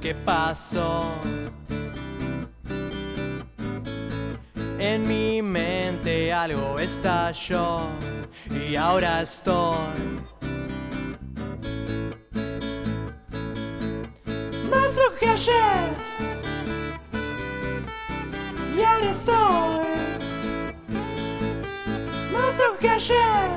[0.00, 1.04] qué pasó.
[4.78, 7.82] En mi mente algo estalló
[8.50, 10.20] y ahora estoy
[14.70, 15.90] más lo que ayer
[18.76, 19.86] y ahora estoy
[22.32, 23.49] más lo que ayer.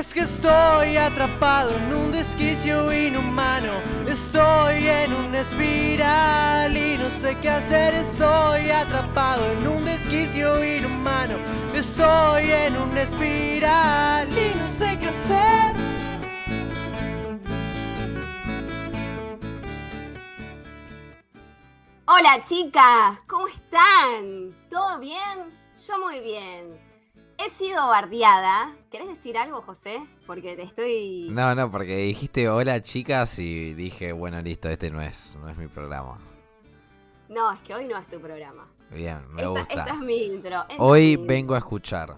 [0.00, 3.70] Es que estoy atrapado en un desquicio inhumano.
[4.08, 7.92] Estoy en una espiral y no sé qué hacer.
[7.92, 11.36] Estoy atrapado en un desquicio inhumano.
[11.74, 15.76] Estoy en una espiral y no sé qué hacer.
[22.06, 24.56] Hola chicas, ¿cómo están?
[24.70, 25.54] ¿Todo bien?
[25.86, 26.80] Yo muy bien.
[27.36, 28.79] He sido bardeada.
[28.90, 30.04] ¿Querés decir algo, José?
[30.26, 31.28] Porque te estoy...
[31.30, 35.56] No, no, porque dijiste hola chicas y dije, bueno, listo, este no es, no es
[35.56, 36.18] mi programa.
[37.28, 38.66] No, es que hoy no es tu programa.
[38.90, 39.74] Bien, me esta, gusta.
[39.74, 40.64] esta es mi intro.
[40.78, 42.16] Hoy mi vengo a escuchar.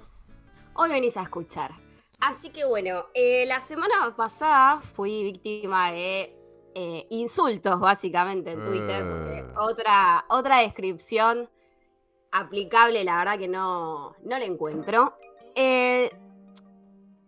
[0.73, 1.73] Hoy venís a escuchar.
[2.21, 6.35] Así que bueno, eh, la semana pasada fui víctima de
[6.75, 9.05] eh, insultos, básicamente, en Twitter.
[9.05, 9.45] Eh.
[9.59, 11.51] otra, otra descripción
[12.31, 15.19] aplicable, la verdad que no, no la encuentro.
[15.55, 16.11] Eh,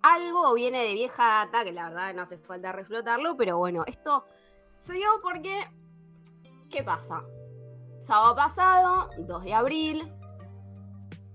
[0.05, 4.27] algo viene de vieja data, que la verdad no hace falta reflotarlo, pero bueno, esto
[4.79, 5.67] se dio porque...
[6.69, 7.25] ¿Qué pasa?
[8.01, 10.15] Sábado pasado, 2 de abril,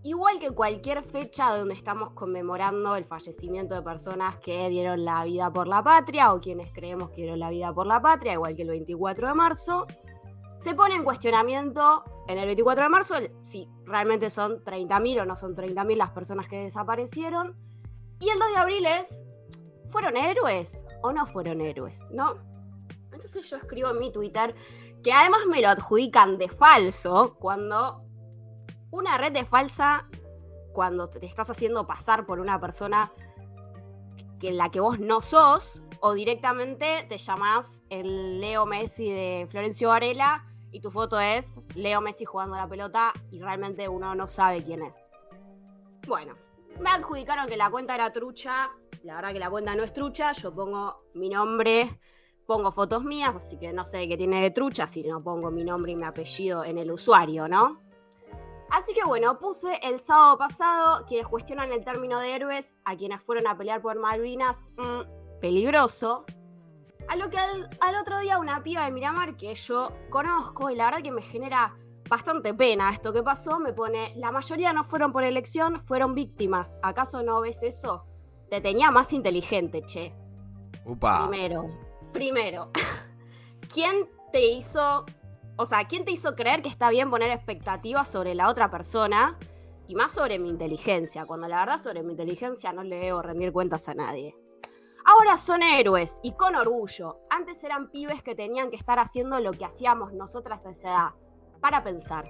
[0.02, 5.52] Igual que cualquier fecha donde estamos conmemorando el fallecimiento de personas que dieron la vida
[5.52, 8.61] por la patria o quienes creemos que dieron la vida por la patria, igual que
[8.61, 9.88] el 24 de marzo,
[10.58, 15.36] se pone en cuestionamiento en el 24 de marzo si realmente son 30.000 o no
[15.36, 17.58] son 30.000 las personas que desaparecieron.
[18.20, 19.24] Y el 2 de abril es,
[19.90, 22.10] ¿fueron héroes o no fueron héroes?
[22.12, 22.36] ¿No?
[23.12, 24.56] Entonces yo escribo en mi Twitter,
[25.04, 28.04] que además me lo adjudican de falso, cuando
[28.92, 30.08] una red de falsa
[30.74, 33.12] cuando te estás haciendo pasar por una persona
[34.40, 39.90] que la que vos no sos, o directamente te llamás el Leo Messi de Florencio
[39.90, 44.64] Varela y tu foto es Leo Messi jugando la pelota y realmente uno no sabe
[44.64, 45.10] quién es.
[46.08, 46.36] Bueno,
[46.80, 48.70] me adjudicaron que la cuenta era trucha,
[49.04, 52.00] la verdad que la cuenta no es trucha, yo pongo mi nombre,
[52.45, 55.64] pongo fotos mías, así que no sé qué tiene de trucha si no pongo mi
[55.64, 57.82] nombre y mi apellido en el usuario, ¿no?
[58.72, 63.22] Así que bueno, puse el sábado pasado quienes cuestionan el término de héroes, a quienes
[63.22, 66.26] fueron a pelear por Malvinas, mm, peligroso.
[67.08, 70.76] A lo que al, al otro día una piba de Miramar que yo conozco y
[70.76, 71.76] la verdad que me genera
[72.09, 76.77] bastante pena esto que pasó, me pone, la mayoría no fueron por elección, fueron víctimas.
[76.81, 78.05] ¿Acaso no ves eso?
[78.49, 80.14] Te tenía más inteligente, che.
[80.86, 81.27] Upa.
[81.27, 81.70] Primero,
[82.11, 82.71] primero,
[83.73, 85.05] ¿quién te hizo,
[85.55, 89.37] o sea, quién te hizo creer que está bien poner expectativas sobre la otra persona
[89.87, 93.53] y más sobre mi inteligencia, cuando la verdad sobre mi inteligencia no le debo rendir
[93.53, 94.36] cuentas a nadie?
[95.05, 97.20] Ahora son héroes y con orgullo.
[97.30, 101.29] Antes eran pibes que tenían que estar haciendo lo que hacíamos nosotras a esa edad.
[101.61, 102.25] Para pensar.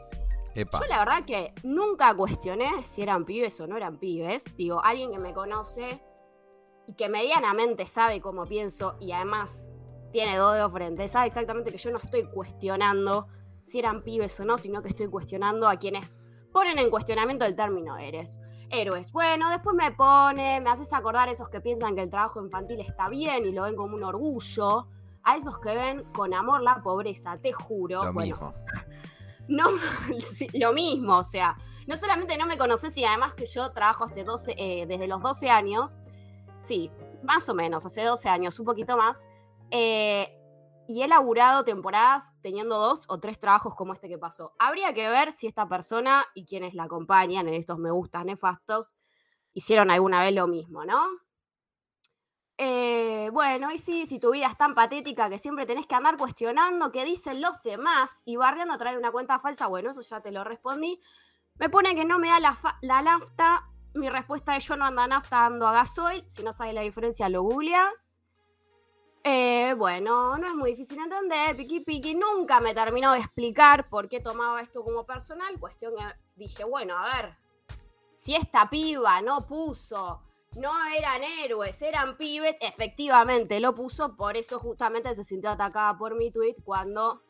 [0.56, 0.80] Epa.
[0.80, 4.46] Yo la verdad que nunca cuestioné si eran pibes o no eran pibes.
[4.58, 6.02] Digo, alguien que me conoce
[6.88, 9.70] y que medianamente sabe cómo pienso y además
[10.12, 13.28] tiene dos dedos frente, sabe exactamente que yo no estoy cuestionando
[13.64, 16.20] si eran pibes o no, sino que estoy cuestionando a quienes
[16.52, 18.40] ponen en cuestionamiento el término eres.
[18.72, 19.12] Héroes.
[19.12, 22.80] Bueno, después me pone, me haces acordar a esos que piensan que el trabajo infantil
[22.80, 24.88] está bien y lo ven como un orgullo.
[25.24, 28.04] A esos que ven con amor la pobreza, te juro.
[28.04, 28.54] Lo Bueno, mismo.
[29.50, 29.70] No,
[30.54, 34.24] lo mismo, o sea, no solamente no me conoces y además que yo trabajo hace
[34.24, 36.02] 12, eh, desde los 12 años,
[36.60, 36.92] sí,
[37.24, 39.28] más o menos, hace 12 años, un poquito más,
[39.72, 40.36] eh,
[40.88, 44.54] y he laburado temporadas teniendo dos o tres trabajos como este que pasó.
[44.58, 48.96] Habría que ver si esta persona y quienes la acompañan en estos me gustas nefastos
[49.54, 51.00] hicieron alguna vez lo mismo, ¿no?
[52.62, 56.18] Eh, bueno, y sí, si tu vida es tan patética que siempre tenés que andar
[56.18, 60.30] cuestionando qué dicen los demás y bardeando de una cuenta falsa, bueno, eso ya te
[60.30, 61.02] lo respondí.
[61.56, 63.66] Me pone que no me da la, la nafta.
[63.94, 66.30] Mi respuesta es yo no ando a nafta, ando a gasoil.
[66.30, 68.20] Si no sabes la diferencia, lo googleas.
[69.24, 71.56] Eh, bueno, no es muy difícil entender.
[71.56, 75.58] Piki Piki nunca me terminó de explicar por qué tomaba esto como personal.
[75.62, 76.04] Cuestión que
[76.36, 77.38] dije, bueno, a ver,
[78.18, 80.24] si esta piba no puso,
[80.56, 86.16] no eran héroes, eran pibes, efectivamente lo puso, por eso justamente se sintió atacada por
[86.16, 87.22] mi tweet cuando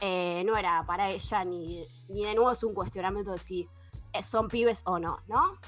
[0.00, 3.68] eh, no era para ella ni, ni de nuevo es un cuestionamiento de si
[4.12, 5.58] eh, son pibes o no, ¿no?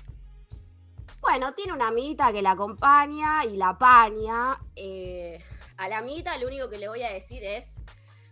[1.20, 4.58] Bueno, tiene una amiguita que la acompaña y la apaña.
[4.74, 5.44] eh,
[5.76, 7.76] A la amiguita lo único que le voy a decir es,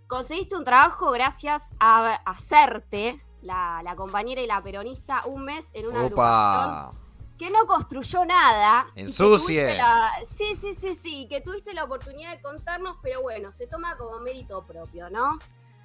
[0.07, 5.87] conseguiste un trabajo gracias a hacerte, la, la compañera y la peronista, un mes en
[5.87, 6.91] una agrupación Opa.
[7.39, 8.87] Que no construyó nada.
[8.95, 9.77] Ensucie.
[9.77, 13.97] la- Sí, sí, sí, sí, que tuviste la oportunidad de contarnos, pero bueno, se toma
[13.97, 15.39] como mérito propio, ¿no?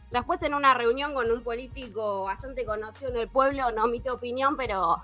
[0.09, 4.55] Después en una reunión con un político bastante conocido en el pueblo, no omite opinión,
[4.57, 5.01] pero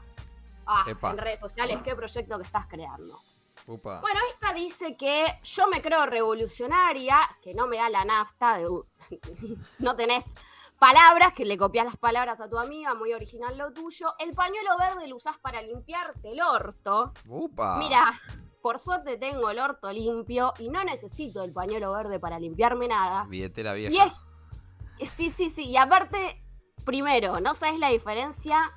[0.68, 3.20] ah, en redes sociales, ¿qué proyecto que estás creando?
[3.68, 4.00] Upa.
[4.02, 8.66] Bueno, esta dice que yo me creo revolucionaria, que no me da la nafta, de,
[9.80, 10.26] no tenés
[10.80, 14.16] palabras, que le copias las palabras a tu amiga, muy original lo tuyo.
[14.18, 17.14] El pañuelo verde lo usás para limpiarte el orto.
[17.28, 17.78] Upa.
[17.78, 18.20] Mira,
[18.62, 23.26] por suerte tengo el orto limpio y no necesito el pañuelo verde para limpiarme nada.
[23.26, 24.18] Billetera Y vieja.
[24.98, 25.66] es, sí, sí, sí.
[25.66, 26.44] Y aparte,
[26.86, 28.72] primero, no sabes la diferencia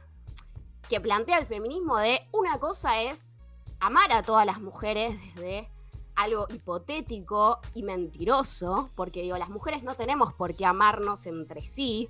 [0.89, 3.39] que plantea el feminismo de una cosa es
[3.81, 5.71] amar a todas las mujeres desde
[6.15, 12.09] algo hipotético y mentiroso, porque digo, las mujeres no tenemos por qué amarnos entre sí.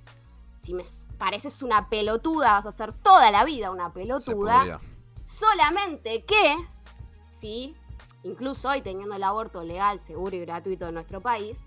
[0.57, 0.83] Si me
[1.17, 4.79] pareces una pelotuda, vas a ser toda la vida una pelotuda.
[5.25, 6.55] Solamente que,
[7.31, 7.75] sí,
[8.23, 11.65] incluso hoy teniendo el aborto legal, seguro y gratuito en nuestro país,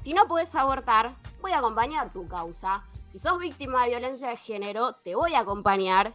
[0.00, 2.84] si no puedes abortar, voy a acompañar tu causa.
[3.06, 6.14] Si sos víctima de violencia de género, te voy a acompañar.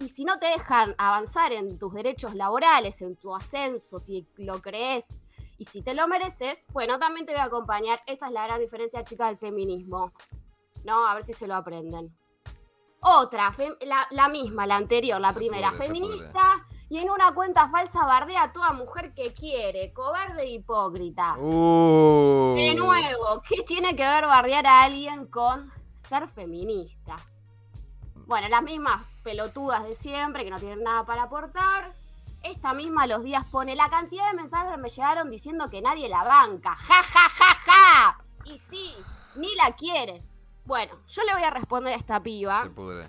[0.00, 4.60] Y, si no te dejan avanzar en tus derechos laborales, en tu ascenso, si lo
[4.60, 5.24] crees
[5.58, 8.00] y si te lo mereces, bueno, también te voy a acompañar.
[8.06, 10.12] Esa es la gran diferencia, chica, del feminismo.
[10.84, 11.06] ¿No?
[11.06, 12.16] A ver si se lo aprenden.
[13.00, 17.70] Otra, la, la misma, la anterior, la Se primera, pudre, feminista y en una cuenta
[17.70, 21.36] falsa bardea a toda mujer que quiere, cobarde e hipócrita.
[21.38, 22.54] Uh.
[22.54, 27.16] De nuevo, ¿qué tiene que ver bardear a alguien con ser feminista?
[28.26, 31.92] Bueno, las mismas pelotudas de siempre que no tienen nada para aportar.
[32.42, 36.08] Esta misma los días pone la cantidad de mensajes que me llegaron diciendo que nadie
[36.08, 36.74] la banca.
[36.76, 38.24] ¡Ja, ja, ja, ja!
[38.44, 38.94] Y sí,
[39.36, 40.26] ni la quieren.
[40.64, 43.08] Bueno, yo le voy a responder a esta piba Se pudre.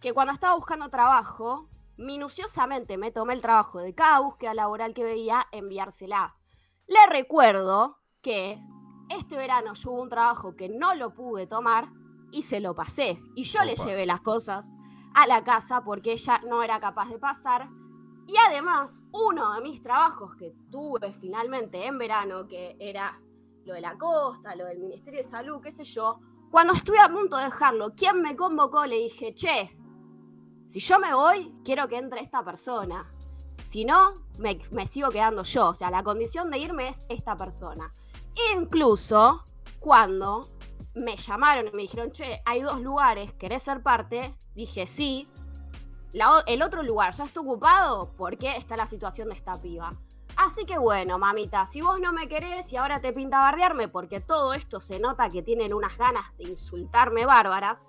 [0.00, 5.04] que cuando estaba buscando trabajo, minuciosamente me tomé el trabajo de cada búsqueda laboral que
[5.04, 6.36] veía enviársela.
[6.86, 8.60] Le recuerdo que
[9.10, 11.88] este verano yo hubo un trabajo que no lo pude tomar
[12.30, 13.22] y se lo pasé.
[13.34, 14.74] Y yo le llevé las cosas
[15.14, 17.68] a la casa porque ella no era capaz de pasar.
[18.26, 23.18] Y además, uno de mis trabajos que tuve finalmente en verano, que era
[23.64, 26.20] lo de la costa, lo del Ministerio de Salud, qué sé yo,
[26.50, 28.84] cuando estuve a punto de dejarlo, ¿quién me convocó?
[28.86, 29.76] Le dije, che,
[30.66, 33.10] si yo me voy, quiero que entre esta persona.
[33.62, 35.68] Si no, me, me sigo quedando yo.
[35.68, 37.94] O sea, la condición de irme es esta persona.
[38.54, 39.46] Incluso
[39.80, 40.48] cuando
[40.94, 44.34] me llamaron y me dijeron, che, hay dos lugares, ¿querés ser parte?
[44.54, 45.28] Dije, sí.
[46.12, 49.92] La el otro lugar ya está ocupado porque está la situación de esta piba.
[50.36, 54.20] Así que bueno, mamita, si vos no me querés y ahora te pinta bardearme porque
[54.20, 57.86] todo esto se nota que tienen unas ganas de insultarme bárbaras,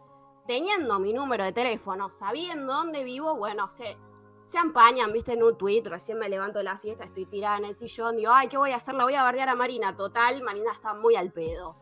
[0.48, 3.98] teniendo mi número de teléfono, sabiendo dónde vivo, bueno, se,
[4.46, 7.66] se empañan, viste, en un tweet, recién me levanto de la siesta, estoy tirada en
[7.66, 8.96] el sillón, digo, ay, ¿qué voy a hacer?
[8.96, 9.96] La voy a bardear a Marina.
[9.96, 11.76] Total, Marina está muy al pedo.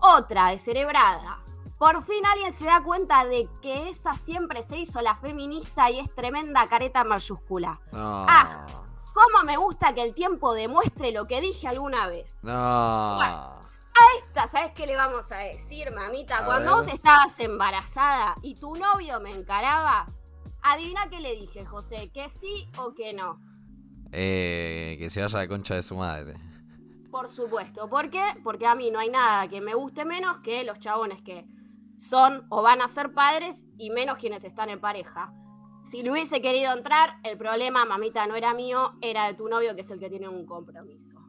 [0.00, 1.40] Otra, descerebrada.
[1.78, 5.98] Por fin alguien se da cuenta de que esa siempre se hizo la feminista y
[5.98, 7.80] es tremenda careta mayúscula.
[7.92, 8.26] No.
[8.28, 8.66] Ah.
[9.12, 12.42] ¿Cómo me gusta que el tiempo demuestre lo que dije alguna vez?
[12.42, 13.14] No.
[13.16, 13.54] Bueno.
[14.18, 16.38] Esta, ¿sabes qué le vamos a decir, mamita?
[16.38, 16.84] A Cuando ver.
[16.84, 20.06] vos estabas embarazada y tu novio me encaraba,
[20.62, 23.40] adivina qué le dije, José, que sí o que no.
[24.10, 26.34] Eh, que se vaya a la concha de su madre.
[27.14, 27.88] Por supuesto.
[27.88, 28.24] ¿Por qué?
[28.42, 31.46] Porque a mí no hay nada que me guste menos que los chabones que
[31.96, 35.32] son o van a ser padres y menos quienes están en pareja.
[35.84, 39.76] Si le hubiese querido entrar, el problema, mamita, no era mío, era de tu novio,
[39.76, 41.20] que es el que tiene un compromiso.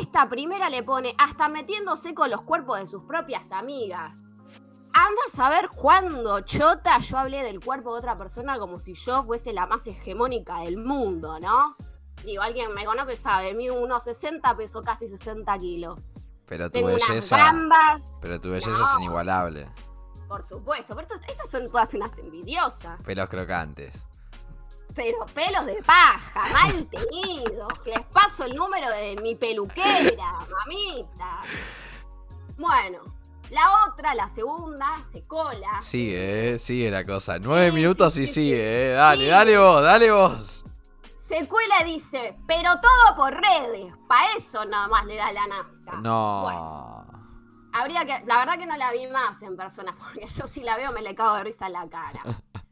[0.00, 4.32] Esta primera le pone hasta metiéndose con los cuerpos de sus propias amigas.
[4.92, 9.22] Anda a saber cuándo, chota, yo hablé del cuerpo de otra persona como si yo
[9.22, 11.76] fuese la más hegemónica del mundo, ¿no?
[12.24, 16.12] Digo, alguien me conoce sabe, mido unos 60, peso casi 60 kilos.
[16.46, 17.36] Pero tu Tengo belleza.
[17.36, 18.84] gambas, Pero tu belleza No.
[18.84, 19.68] es inigualable.
[20.28, 20.94] por supuesto.
[20.96, 23.00] Pero estas son todas unas envidiosas.
[23.02, 24.06] Pelos crocantes.
[24.94, 27.68] Pero pelos de paja, mal tenidos.
[27.84, 31.42] Les paso el número de mi peluquera, mamita.
[32.56, 33.00] Bueno,
[33.50, 35.80] la otra, la segunda, se cola.
[35.80, 37.38] Sigue, eh, sigue la cosa.
[37.38, 38.94] Nueve Sí, minutos sí, y sí, sigue, eh.
[38.94, 40.64] Dale, dale vos, dale vos.
[41.26, 43.92] Se cuela y dice, pero todo por redes.
[44.08, 45.92] Pa' eso nada más le da la nafta.
[46.00, 46.42] No.
[46.42, 47.06] Bueno,
[47.72, 48.24] habría que.
[48.26, 51.02] La verdad que no la vi más en persona, porque yo si la veo me
[51.02, 52.20] le cago de risa en la cara.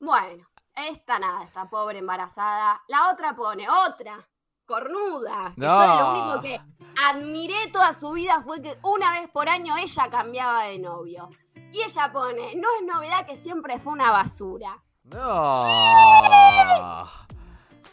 [0.00, 2.82] Bueno, esta nada, esta pobre embarazada.
[2.88, 4.18] La otra pone, otra.
[4.66, 5.52] cornuda.
[5.54, 5.66] Que No.
[5.66, 6.60] Yo lo único que
[7.08, 11.30] admiré toda su vida fue que una vez por año ella cambiaba de novio.
[11.72, 14.76] Y ella pone, no es novedad que siempre fue una basura.
[15.04, 15.64] No.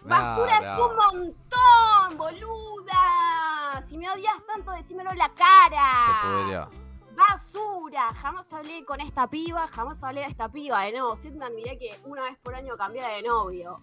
[0.04, 3.82] Basura es un montón, boluda.
[3.88, 5.88] Si me odias tanto, decímelo en la cara.
[6.10, 6.68] Se.
[7.16, 8.14] Basura.
[8.16, 11.16] Jamás hablé con esta piba, jamás hablé de esta piba de nuevo.
[11.16, 13.80] Siempre admiré que una vez por año cambiara de novio.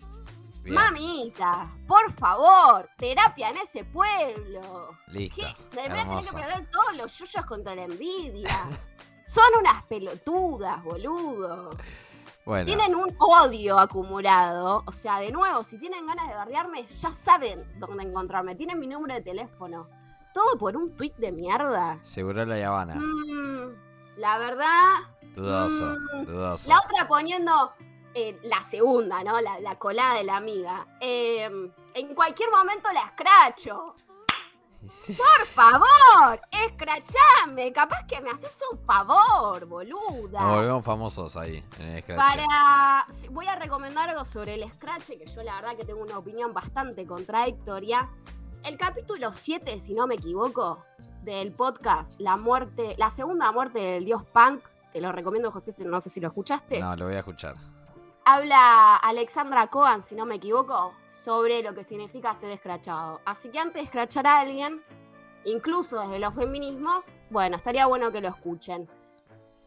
[0.63, 0.75] Bien.
[0.75, 4.99] Mamita, por favor, terapia en ese pueblo.
[5.07, 5.47] Listo.
[5.73, 8.51] Deberían tener que perder todos los yuyos contra la envidia.
[9.25, 11.71] Son unas pelotudas, boludo.
[12.49, 12.65] Bueno.
[12.65, 14.83] Tienen un odio acumulado.
[14.87, 18.55] O sea, de nuevo, si tienen ganas de bardearme, ya saben dónde encontrarme.
[18.55, 19.87] Tienen mi número de teléfono.
[20.33, 21.99] Todo por un tuit de mierda.
[22.01, 22.95] Seguro la Habana.
[22.95, 23.75] Mm,
[24.17, 24.95] la verdad,
[25.37, 25.85] Dudoso.
[26.15, 26.71] mm, Dudoso.
[26.71, 27.75] la otra poniendo
[28.15, 29.43] eh, la segunda, ¿no?
[29.43, 30.87] La, la colada de la amiga.
[31.03, 33.95] Eh, en cualquier momento la escracho.
[34.89, 37.73] Por favor, escrachame.
[37.73, 40.41] Capaz que me haces un favor, boluda.
[40.41, 42.19] Nos volvemos famosos ahí, en el Scratch.
[42.19, 43.07] Para.
[43.31, 46.55] Voy a recomendar algo sobre el Scratch, que yo la verdad que tengo una opinión
[46.55, 48.09] bastante contradictoria.
[48.65, 50.83] El capítulo 7, si no me equivoco,
[51.23, 56.01] del podcast La muerte, la segunda muerte del dios punk, te lo recomiendo, José, no
[56.01, 56.81] sé si lo escuchaste.
[56.81, 57.55] No, lo voy a escuchar.
[58.31, 63.23] Habla Alexandra Cohen, si no me equivoco, sobre lo que significa ser escrachado.
[63.25, 64.83] Así que antes de escrachar a alguien,
[65.47, 68.87] incluso desde los feminismos, bueno, estaría bueno que lo escuchen.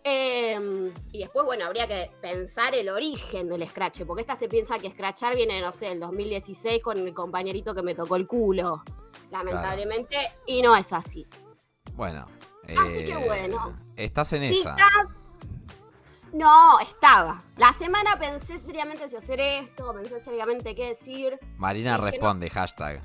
[0.04, 4.78] Eh, y después, bueno, habría que pensar el origen del scratch, porque esta se piensa
[4.78, 8.84] que scratchar viene, no sé, el 2016 con el compañerito que me tocó el culo,
[9.32, 11.26] lamentablemente, y no es así.
[11.94, 12.28] Bueno.
[12.78, 13.76] Así que eh, bueno.
[13.96, 14.76] Estás en esa.
[16.34, 17.44] No, estaba.
[17.58, 21.40] La semana pensé seriamente si hacer esto, pensé seriamente qué decir.
[21.58, 22.12] Marina Dije, no.
[22.12, 23.02] responde, hashtag.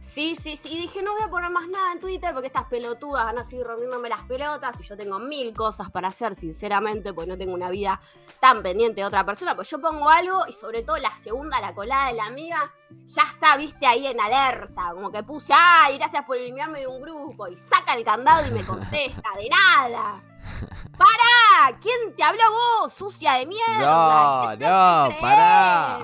[0.00, 0.68] Sí, sí, sí.
[0.70, 3.44] Y dije, no voy a poner más nada en Twitter porque estas pelotudas van a
[3.44, 7.54] seguir rompiéndome las pelotas y yo tengo mil cosas para hacer, sinceramente, porque no tengo
[7.54, 7.98] una vida
[8.38, 9.56] tan pendiente de otra persona.
[9.56, 12.70] Pues yo pongo algo y sobre todo la segunda, la colada de la amiga,
[13.06, 14.90] ya está, viste, ahí en alerta.
[14.92, 17.48] Como que puse, ay, gracias por eliminarme de un grupo.
[17.48, 20.22] Y saca el candado y me contesta, de nada.
[20.98, 21.78] ¡Para!
[21.80, 23.78] ¿Quién te habló vos, sucia de mierda?
[23.78, 25.98] No, ¿Qué te no, pará.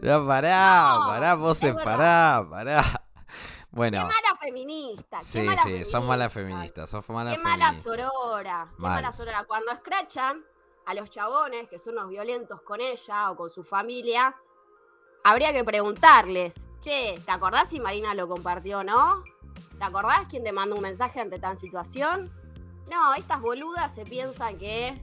[0.00, 2.82] No, pará, No, pará, vos es pará, pará.
[3.26, 5.18] Qué Bueno, mala feminista.
[5.18, 8.68] qué sí, mala sí, son malas feministas, son malas Qué mala sorora.
[8.76, 8.92] Qué Mal.
[9.02, 9.44] mala sorora.
[9.44, 10.44] Cuando escrachan
[10.86, 14.36] a los chabones que son los violentos con ella o con su familia,
[15.24, 19.24] habría que preguntarles, che, ¿te acordás si Marina lo compartió o no?
[19.76, 22.30] ¿Te acordás quién te mandó un mensaje ante tal situación?
[22.90, 24.94] No, estas boludas se piensan que.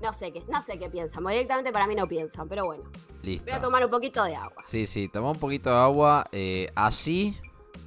[0.00, 1.24] No sé qué, no sé qué piensan.
[1.24, 2.84] Directamente para mí no piensan, pero bueno.
[3.22, 3.44] Listo.
[3.44, 4.62] Voy a tomar un poquito de agua.
[4.64, 6.26] Sí, sí, toma un poquito de agua.
[6.32, 7.36] eh, así,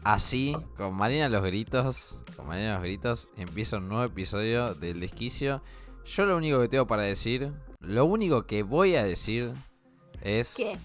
[0.04, 2.18] así, con Marina los gritos.
[2.38, 5.62] Con Marina los gritos, empieza un nuevo episodio del desquicio.
[6.06, 9.54] Yo lo único que tengo para decir, lo único que voy a decir
[10.22, 10.56] es.
[10.56, 10.78] ¿Qué?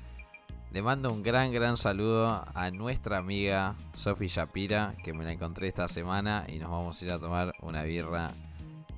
[0.72, 5.66] Le mando un gran, gran saludo a nuestra amiga Sofi Shapira, que me la encontré
[5.66, 8.30] esta semana y nos vamos a ir a tomar una birra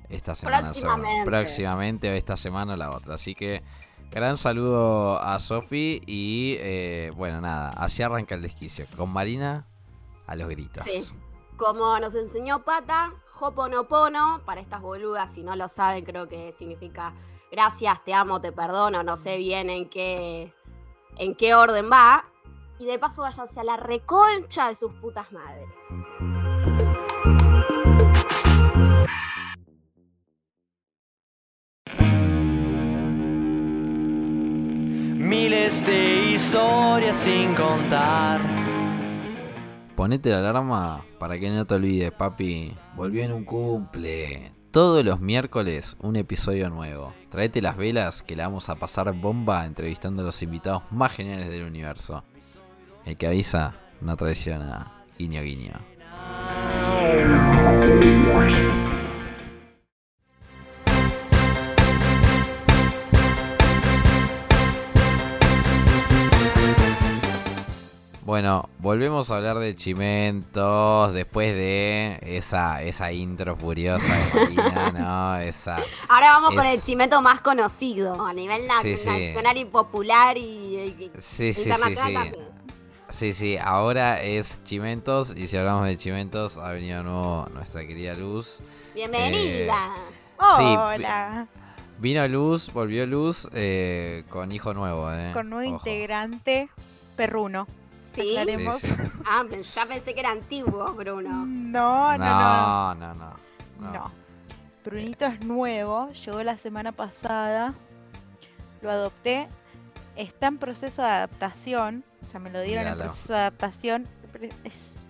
[0.07, 0.65] esta semana.
[0.65, 1.25] Próximamente.
[1.25, 3.15] Próximamente, o esta semana o la otra.
[3.15, 3.63] Así que
[4.11, 8.85] gran saludo a Sofi y eh, bueno, nada, así arranca el desquicio.
[8.95, 9.65] Con Marina
[10.27, 10.83] a los gritos.
[10.83, 11.15] Sí.
[11.57, 17.13] Como nos enseñó Pata, Hoponopono, para estas boludas, si no lo saben, creo que significa
[17.51, 20.53] gracias, te amo, te perdono, no sé bien en qué,
[21.17, 22.25] en qué orden va.
[22.79, 25.69] Y de paso váyanse a la reconcha de sus putas madres.
[35.17, 38.41] Miles de historias sin contar.
[39.95, 42.75] Ponete la alarma para que no te olvides, papi.
[42.95, 44.62] Volvió en un cumple.
[44.73, 47.13] Todos los miércoles un episodio nuevo.
[47.29, 51.51] Traete las velas que la vamos a pasar bomba entrevistando a los invitados más geniales
[51.51, 52.23] del universo.
[53.05, 55.05] El que avisa no traiciona.
[55.19, 55.73] Guiño, guiño.
[68.33, 74.91] Bueno, volvemos a hablar de Chimentos después de esa, esa intro furiosa de Marina,
[75.37, 75.37] ¿no?
[75.37, 75.77] Esa,
[76.09, 79.07] Ahora vamos con el chimeto más conocido a nivel Sí, sí.
[79.07, 82.13] nacional y popular y, y- Sí, sí, sí, internacional sí.
[82.15, 82.45] también.
[83.09, 87.85] Sí, sí, ahora es Chimentos y si hablamos de Chimentos ha venido de nuevo nuestra
[87.85, 88.61] querida Luz.
[88.95, 89.91] Bienvenida.
[90.57, 91.45] Sí, Hola,
[91.99, 95.29] Vino Luz, volvió Luz eh, con hijo nuevo, ¿eh?
[95.33, 95.87] con nuevo Ojo.
[95.87, 96.69] integrante
[97.15, 97.67] perruno.
[98.13, 98.37] Sí.
[98.37, 98.79] Aclaremos.
[98.79, 98.93] Sí, sí.
[99.25, 101.45] Ah, ya pensé que era antiguo, Bruno.
[101.45, 102.95] No, no, no.
[102.95, 103.33] No, no, no.
[103.79, 103.91] no.
[103.91, 104.11] No.
[104.85, 107.73] Brunito es nuevo, llegó la semana pasada,
[108.81, 109.47] lo adopté,
[110.17, 114.07] está en proceso de adaptación, o sea, me lo dieron en proceso de adaptación.
[114.65, 115.07] es-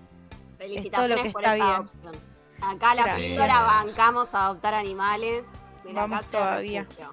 [0.59, 1.75] Felicitaciones que por está esa bien.
[1.75, 2.15] adopción.
[2.61, 5.45] Acá la píldora bancamos a adoptar animales
[5.85, 6.81] la Vamos de todavía.
[6.83, 7.09] refugio.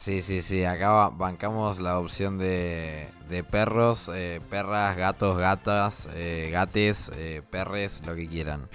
[0.00, 0.64] Sí, sí, sí.
[0.64, 7.42] Acá ba- bancamos la opción de, de perros, eh, perras, gatos, gatas, eh, gates, eh,
[7.50, 8.66] perres, lo que quieran.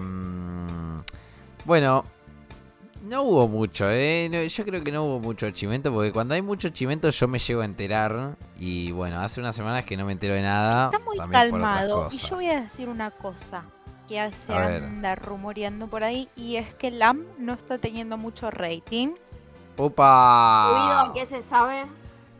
[0.00, 0.96] Mm,
[1.66, 2.06] bueno,
[3.02, 4.30] no hubo mucho, ¿eh?
[4.32, 7.38] No, yo creo que no hubo mucho chimento, porque cuando hay mucho chimento yo me
[7.38, 8.38] llego a enterar.
[8.58, 10.86] Y bueno, hace unas semanas que no me entero de nada.
[10.86, 12.08] Está muy calmado.
[12.10, 13.64] Y yo voy a decir una cosa
[14.08, 14.84] que se A ver.
[14.84, 19.16] anda rumoreando por ahí, y es que LAM no está teniendo mucho rating.
[19.76, 21.10] ¡Opa!
[21.14, 21.84] ¿qué se sabe?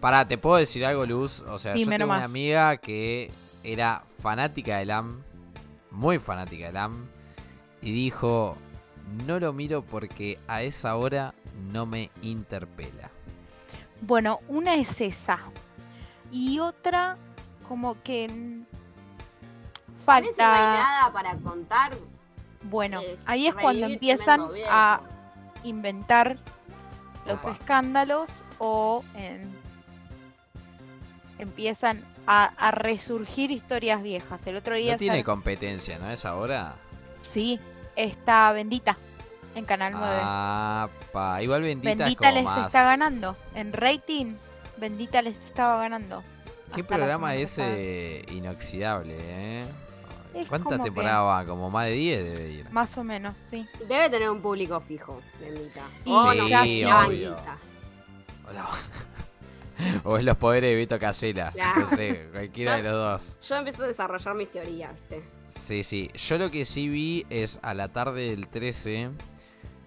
[0.01, 1.41] Pará, ¿te puedo decir algo, Luz?
[1.49, 3.31] O sea, Dime yo tengo una amiga que
[3.63, 5.23] era fanática de LAM,
[5.91, 7.07] muy fanática de LAM,
[7.81, 8.57] y dijo,
[9.27, 11.35] no lo miro porque a esa hora
[11.73, 13.11] no me interpela.
[14.03, 15.39] Bueno, una es esa.
[16.33, 17.17] Y otra,
[17.69, 18.65] como que mm,
[20.07, 20.73] A mí si no hay falta.
[20.83, 21.93] nada para contar.
[22.65, 24.71] Bueno, es ahí es cuando revivir empiezan tremendo viejo.
[24.73, 25.01] a
[25.65, 26.39] inventar
[27.27, 27.53] los Opa.
[27.53, 29.51] escándalos o en-
[31.39, 34.47] empiezan a, a resurgir historias viejas.
[34.47, 36.11] El otro día No tiene sal- competencia, ¿no?
[36.11, 36.75] Es ahora.
[37.21, 37.59] sí,
[37.97, 38.97] está Bendita
[39.55, 40.19] en Canal 9.
[40.23, 41.43] Ah, pa.
[41.43, 43.37] Igual bendita, es Bendita como les más- está ganando.
[43.55, 44.35] En rating,
[44.77, 46.23] Bendita les estaba ganando.
[46.75, 49.67] ¿Qué hasta programa semana ese inoxidable, eh?
[50.35, 51.47] Es ¿Cuántas como que- temporadas va?
[51.47, 52.71] Como más de 10 debe ir.
[52.71, 53.67] Más o menos, sí.
[53.89, 55.83] Debe tener un público fijo, bendita.
[56.05, 57.37] Y O Sí, no, obvio.
[60.05, 61.53] o es los poderes de Vito Casela.
[61.79, 63.39] No sé, cualquiera de los dos.
[63.49, 65.23] Yo empiezo a desarrollar mis teorías, ¿viste?
[65.49, 66.11] Sí, sí.
[66.15, 69.11] Yo lo que sí vi es a la tarde del 13.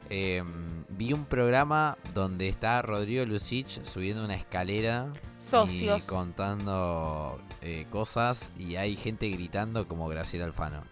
[0.09, 0.43] eh,
[0.89, 5.11] vi un programa donde está Rodrigo Lucich subiendo una escalera
[5.49, 6.03] Socios.
[6.03, 10.83] y contando eh, cosas y hay gente gritando como Graciela Alfano.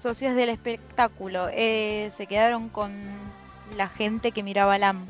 [0.00, 1.48] Socios del espectáculo.
[1.52, 2.92] eh, se quedaron con
[3.76, 5.04] la gente que miraba LAM.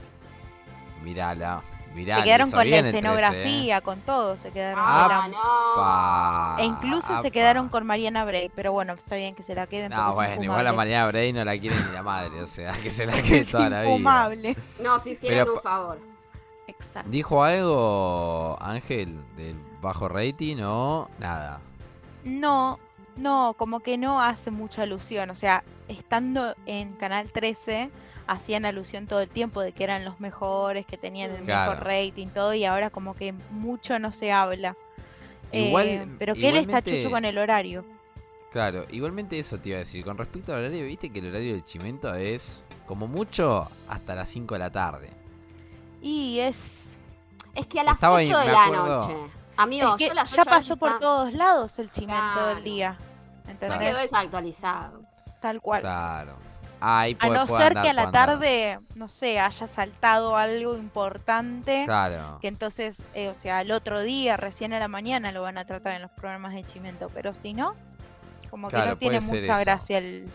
[1.05, 1.63] Mirala,
[1.95, 2.23] mirala.
[2.23, 2.89] se quedaron con la 13, ¿eh?
[2.89, 4.37] escenografía, con todo.
[4.37, 5.13] Se quedaron Ah, con
[5.77, 6.59] Ah, LAM.
[6.59, 6.63] no.
[6.65, 8.51] E incluso se quedaron con Mariana Bray.
[8.55, 9.91] Pero bueno, está bien que se la queden.
[9.93, 12.91] No, bueno, igual a Mariana Bray no la quiere ni la madre, o sea, que
[12.91, 13.91] se la quede toda la vida.
[13.93, 14.57] infumable.
[14.83, 15.99] No, si hicieron Pero un favor.
[16.67, 17.11] Exacto.
[17.11, 21.61] ¿Dijo algo Ángel del bajo rating o nada?
[22.25, 22.79] No,
[23.17, 25.31] no, como que no hace mucha alusión.
[25.31, 27.91] O sea, estando en Canal 13,
[28.27, 31.71] hacían alusión todo el tiempo de que eran los mejores, que tenían el Claro.
[31.73, 34.77] mejor rating, todo, y ahora como que mucho no se habla.
[35.53, 37.85] Igual- Eh, pero que él está chucho con el horario.
[38.53, 40.05] Claro, igualmente eso te iba a decir.
[40.05, 44.29] Con respecto al horario, viste que el horario del chimento es como mucho hasta las
[44.29, 45.11] 5 de la tarde.
[46.03, 46.57] Y es.
[47.55, 49.01] Es que a las Estaba 8 ahí, de la acuerdo.
[49.01, 49.17] noche.
[49.59, 52.15] Amigo, es que yo a las ya 8 pasó por está- todos lados el chimento
[52.35, 52.47] Claro.
[52.55, 52.97] del día.
[53.45, 53.79] Ya ¿Entendés?
[53.79, 55.03] quedó desactualizado.
[55.41, 55.81] Tal cual.
[55.83, 56.37] Claro.
[56.81, 58.29] Ahí A no ser que a la andar.
[58.29, 61.83] tarde, no sé, haya saltado algo importante.
[61.87, 62.39] Claro.
[62.41, 65.65] que entonces, eh, o sea, el otro día, recién a la mañana, lo van a
[65.65, 67.75] tratar en los programas de Chimento, pero si no,
[68.51, 69.61] como que Claro, no tiene mucha eso.
[69.61, 70.29] gracia el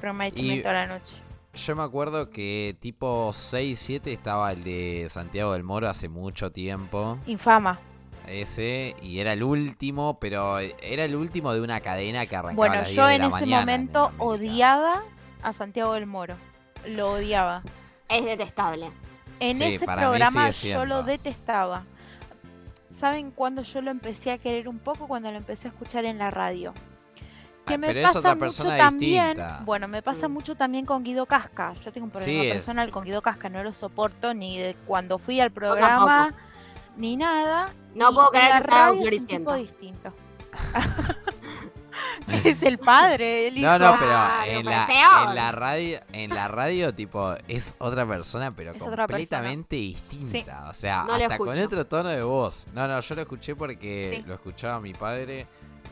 [0.00, 1.16] programa de Y- Chimento a la noche.
[1.52, 6.50] Yo me acuerdo que tipo 6, 7 estaba el de Santiago del Moro hace mucho
[6.50, 7.18] tiempo.
[7.26, 7.78] Infama.
[8.30, 12.68] Ese, y era el último, pero era el último de una cadena que arrancaba a
[12.68, 15.02] Bueno, las 10 yo de en la ese mañana momento odiaba
[15.42, 16.36] a Santiago del Moro.
[16.86, 17.62] Lo odiaba.
[18.08, 18.90] Es detestable.
[19.40, 21.84] En Sí, ese programa yo lo detestaba.
[22.98, 25.06] ¿Saben cuándo yo lo empecé a querer un poco?
[25.08, 26.74] Cuando lo empecé a escuchar en la radio.
[27.66, 29.62] Que Ah, me pero es pasa otra mucho también, distinta.
[29.64, 30.32] bueno, me pasa Mm.
[30.32, 31.74] mucho también con Guido Casca.
[31.84, 32.54] Yo tengo un problema Sí, es.
[32.54, 36.34] personal con Guido Casca, no lo soporto ni de cuando fui al programa
[36.96, 37.70] ni nada.
[37.94, 40.12] No puedo creer que sea un radio es un tipo distinto.
[42.44, 43.66] es el padre, el hijo.
[43.66, 47.74] No, no, pero Claro, en pero la, en la radio, en la radio, tipo, es
[47.78, 50.68] otra persona, pero Es completamente distinta.
[50.70, 52.66] O sea, No hasta con otro tono de voz.
[52.74, 54.24] No, no, yo lo escuché porque Sí.
[54.28, 55.46] lo escuchaba mi padre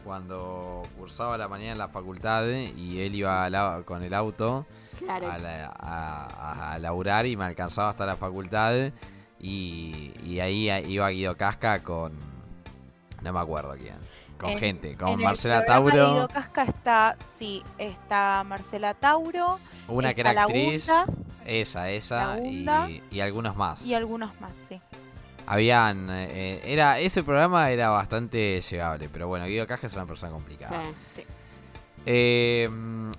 [0.05, 4.65] cuando cursaba la mañana en la facultad y él iba con el auto
[4.99, 5.31] Claro.
[5.31, 8.91] a, la- a- a- a laburar y me alcanzaba hasta la facultad
[9.41, 12.13] y, y ahí iba Guido Casca con
[13.23, 13.97] no me acuerdo quién
[14.39, 18.45] con En- gente En con el Marcela programa de Tauro Guido Casca está, sí, está
[18.45, 20.91] Marcela Tauro una que era la actriz
[21.47, 24.81] esa esa y, y algunos más y algunos más, sí.
[25.47, 26.09] habían.
[26.11, 30.83] eh, era Ese programa era bastante llegable, pero bueno, Guido Caja es una persona complicada.
[31.17, 31.23] Sí.
[32.11, 32.71] Eh,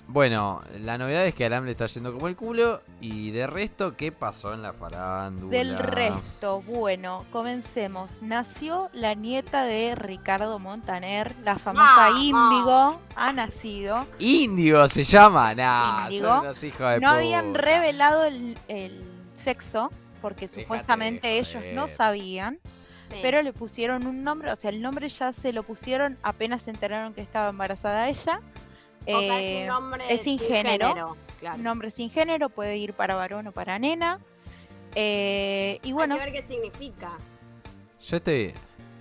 [0.07, 2.81] bueno, la novedad es que Aram le está yendo como el culo.
[3.01, 5.55] Y de resto, ¿qué pasó en la farándula?
[5.55, 8.19] Del resto, bueno, comencemos.
[8.23, 12.09] Nació la nieta de Ricardo Montaner, la famosa.
[12.19, 14.07] Índigo, ha nacido.
[14.17, 15.53] Índigo se llama.
[15.53, 16.25] Nah, Índigo.
[16.27, 19.03] son unos hijos de No habían revelado el, el
[19.43, 19.91] sexo,
[20.23, 22.57] porque Déjate supuestamente ellos no sabían,
[23.11, 23.17] Sí.
[23.23, 26.69] pero le pusieron un nombre, o sea, el nombre ya se lo pusieron apenas se
[26.69, 28.39] enteraron que estaba embarazada ella.
[29.07, 31.15] O sea, es Eh, un nombre es sin género.
[31.39, 31.57] claro.
[31.57, 34.19] nombre sin género, puede ir para varón o para nena.
[34.95, 37.11] Eh, y bueno, Hay que ver qué significa.
[38.03, 38.53] Yo estoy,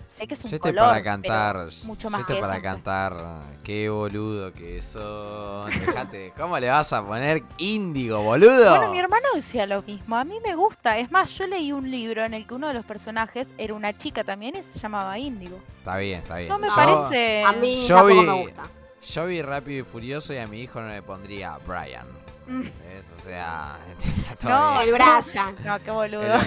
[0.08, 1.56] sé que es un yo estoy color, para cantar.
[1.84, 3.14] mucho yo más estoy que para eso, cantar.
[3.62, 5.70] Qué boludo que son.
[5.70, 6.32] Dejate.
[6.36, 8.70] ¿Cómo le vas a poner índigo, boludo?
[8.76, 10.16] Bueno, mi hermano decía lo mismo.
[10.16, 10.98] A mí me gusta.
[10.98, 13.96] Es más, yo leí un libro en el que uno de los personajes era una
[13.96, 15.58] chica también y se llamaba Índigo.
[15.78, 16.48] Está bien, está bien.
[16.48, 17.44] No me Yo- parece.
[17.44, 18.62] A mí yo tampoco vi- me gusta.
[19.02, 22.06] Yo vi Rápido y Furioso y a mi hijo no le pondría Brian.
[22.46, 23.06] ¿Ves?
[23.18, 23.78] O sea,
[24.16, 24.92] está todo No, El.
[24.92, 25.56] Brian.
[25.64, 26.22] No, qué boludo.
[26.34, 26.46] El-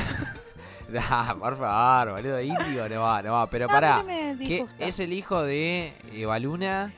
[0.90, 3.48] Nah, por favor, boludo, índigo no va, no va.
[3.50, 4.76] Pero No, pará, no me ¿qué disgusta.
[4.86, 6.92] es el hijo de Eva Luna?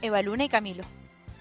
[0.00, 0.84] Eva Luna y Camilo.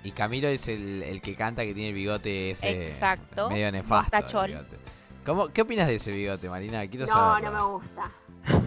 [0.04, 4.16] Y Camilo es el, el que canta que tiene el bigote ese Exacto, medio nefasto.
[4.18, 4.48] el mostachol.
[4.50, 4.78] bigote.
[5.26, 6.86] ¿Cómo, ¿Qué opinas de ese bigote, Marina?
[6.88, 7.52] Quiero No, saberlo.
[7.52, 8.12] no me gusta.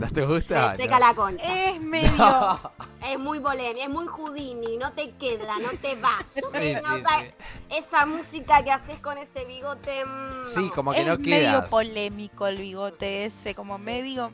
[0.00, 0.76] ¿No te gusta?
[0.76, 1.06] Seca No.
[1.06, 1.68] la concha.
[1.70, 2.10] Es medio.
[2.16, 2.60] No.
[3.02, 6.24] Es muy polémico, es muy Houdini, no te queda, no te vas.
[6.34, 7.26] Sí, No sí, sa- sí.
[7.70, 10.04] Esa música que haces con ese bigote.
[10.04, 10.70] mm, Sí, no.
[10.70, 11.68] como que es no medio quedas.
[11.68, 14.30] polémico el bigote ese, como medio.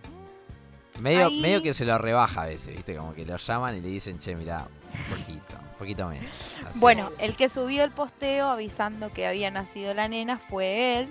[1.00, 2.94] Medio, Ahí- medio que se lo rebaja a veces, ¿viste?
[2.94, 6.30] Como que lo llaman y le dicen, che, mirá, un poquito, un poquito menos.
[6.68, 6.78] Así.
[6.78, 11.08] Bueno, el que subió el posteo avisando que había nacido la nena fue él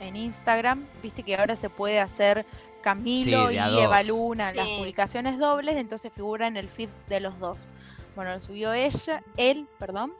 [0.00, 0.84] en Instagram.
[1.02, 2.44] Viste que ahora se puede hacer
[2.92, 3.82] Camilo Sí, y dos.
[3.82, 7.58] Eva Luna, las publicaciones dobles, entonces figura en el feed de los dos.
[8.16, 10.12] Bueno, lo subió ella, él, perdón,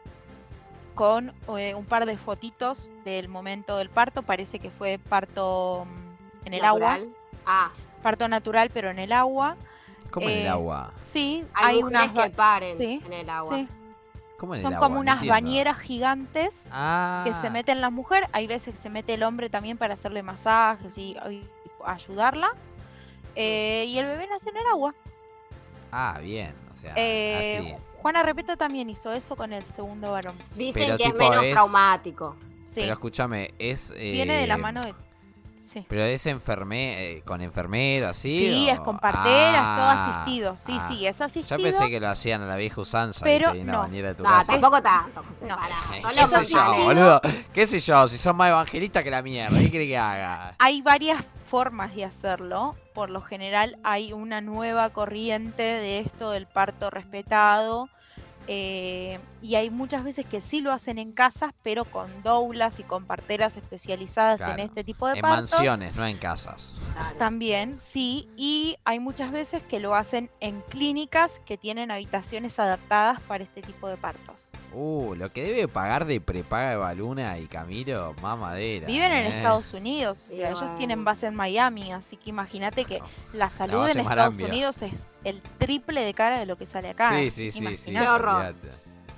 [0.94, 4.22] con eh, un par de fotitos del momento del parto.
[4.22, 6.98] Parece que fue parto mm, en el agua.
[7.46, 7.70] Ah,
[8.02, 9.57] parto natural, pero en el agua.
[10.11, 10.92] ¿Cómo en el eh, agua?
[11.04, 13.57] Sí, hay, unas que paren sí, en el agua.
[13.57, 13.68] sí,
[14.38, 14.87] ¿Cómo en el son agua?
[14.87, 15.35] como No unas entiendo.
[15.35, 19.48] bañeras gigantes Ah, que se meten las mujeres, hay veces que se mete el hombre
[19.50, 21.48] también para hacerle masajes y, y
[21.85, 22.51] ayudarla.
[23.35, 24.95] Eh, y el bebé nace en el agua.
[25.93, 27.75] Ah, bien, o sea, Eh, así.
[27.99, 30.35] Juana Repeta también hizo eso con el segundo varón.
[30.55, 32.37] Dicen Pero que es menos es- traumático.
[32.64, 33.93] Sí, Pero escúchame, es...
[33.99, 34.95] viene de la eh, mano de...
[35.68, 38.38] Sí, Pero es enferme eh, con enfermero, así.
[38.38, 40.57] sí o- es con parteras, todo Ah, asistido.
[40.57, 40.88] Sí, ah.
[40.88, 41.59] sí, es Yo asistido.
[41.62, 43.81] pensé que lo hacían a la vieja usanza, Pero no.
[43.81, 44.52] bañera de tu No, casa.
[44.52, 45.46] tampoco tanto, José.
[45.46, 45.57] No.
[46.00, 47.20] son ¿Qué sé yo, boludo?
[47.52, 48.09] ¿Qué sé yo?
[48.09, 50.54] Si son más evangelistas que la mierda, ¿qué quiere que haga?
[50.59, 52.74] Hay varias formas de hacerlo.
[52.94, 57.88] Por lo general hay una nueva corriente de esto del parto respetado.
[58.50, 62.82] Eh, y hay muchas veces que sí lo hacen en casas, pero con doulas y
[62.82, 65.52] con parteras especializadas Claro, en este tipo de En partos.
[65.52, 66.74] mansiones, no en casas.
[66.94, 67.16] Claro.
[67.18, 73.20] También, sí, y hay muchas veces que lo hacen en clínicas que tienen habitaciones adaptadas
[73.20, 74.47] para este tipo de partos.
[74.72, 78.87] Uh, lo que debe pagar de prepaga Eva Luna y Camilo, mamadera.
[78.87, 79.37] Viven en eh.
[79.37, 83.00] Estados Unidos, o Y sea, ellos tienen base en Miami, así que imagínate que
[83.33, 84.37] la salud base en Estados.
[84.37, 84.92] Unidos es
[85.24, 87.11] el triple de cara de lo que sale acá.
[87.11, 87.92] Sí, sí, sí, sí.
[87.92, 88.44] Qué horror.
[88.46, 88.68] Olvídate.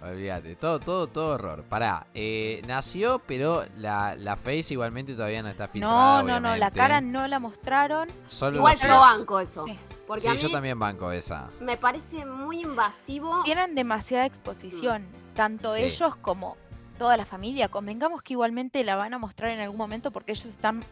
[0.03, 0.57] Olvídate.
[0.57, 1.63] Todo, todo, todo horror.
[1.65, 6.23] Pará, eh, nació, pero la, la face igualmente todavía no está filtrada.
[6.23, 8.09] No, no, no, la cara no la mostraron.
[8.29, 9.65] Solo Igual yo banco eso.
[9.67, 9.79] Sí.
[10.07, 11.51] Porque Sí, a mí yo también banco esa.
[11.61, 13.43] me parece muy invasivo.
[13.45, 15.07] Tienen demasiada exposición,
[15.41, 15.85] tanto Sí.
[15.85, 16.59] ellos como
[16.99, 17.69] toda la familia.
[17.71, 20.85] Convengamos que igualmente la van a mostrar en algún momento porque ellos están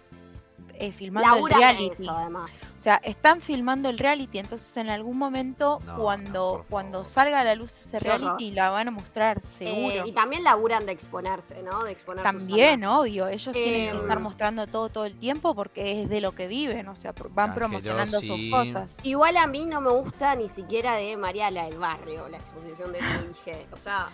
[0.80, 2.02] eh, filmando el reality.
[2.04, 2.50] eso, además.
[2.78, 7.40] O sea, están filmando el reality, entonces en algún momento No, cuando, no, cuando salga
[7.40, 9.92] a la luz ese reality la van a mostrar, seguro.
[9.96, 11.82] Eh, y también laburan de exponerse, ¿no?
[11.82, 16.00] De exponer También, obvio, ellos tienen que estar Em, mostrando todo todo el tiempo porque
[16.02, 18.96] es de lo que viven, o sea, van promocionando sus cosas.
[19.02, 23.00] Igual a mí no me gusta ni siquiera de Mariala del Barrio, la exposición de
[23.00, 23.58] su hija.
[23.72, 24.06] O sea,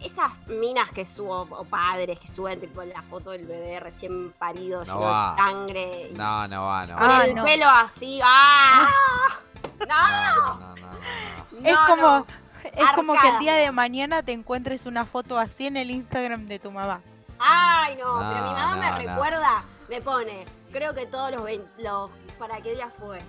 [0.00, 4.84] esas minas que subo, o padres que suben tipo la foto del bebé recién parido,
[4.84, 5.34] No lleno va.
[5.36, 6.08] de sangre.
[6.10, 7.18] y No, no va, no Con va.
[7.18, 7.44] Ah, el no.
[7.44, 8.20] pelo así.
[8.24, 8.88] ¡Ah!
[9.80, 9.86] ¡No!
[9.88, 11.68] No, no, no, no, no.
[11.68, 12.26] es No, como no.
[12.64, 16.46] es como que el día de mañana te encuentres una foto así en el Instagram
[16.46, 17.00] de tu mamá.
[17.38, 21.64] Ay, no, pero mi No, mamá me recuerda, me pone, creo que todos los, vein-
[21.78, 23.20] los ¿para qué día fue?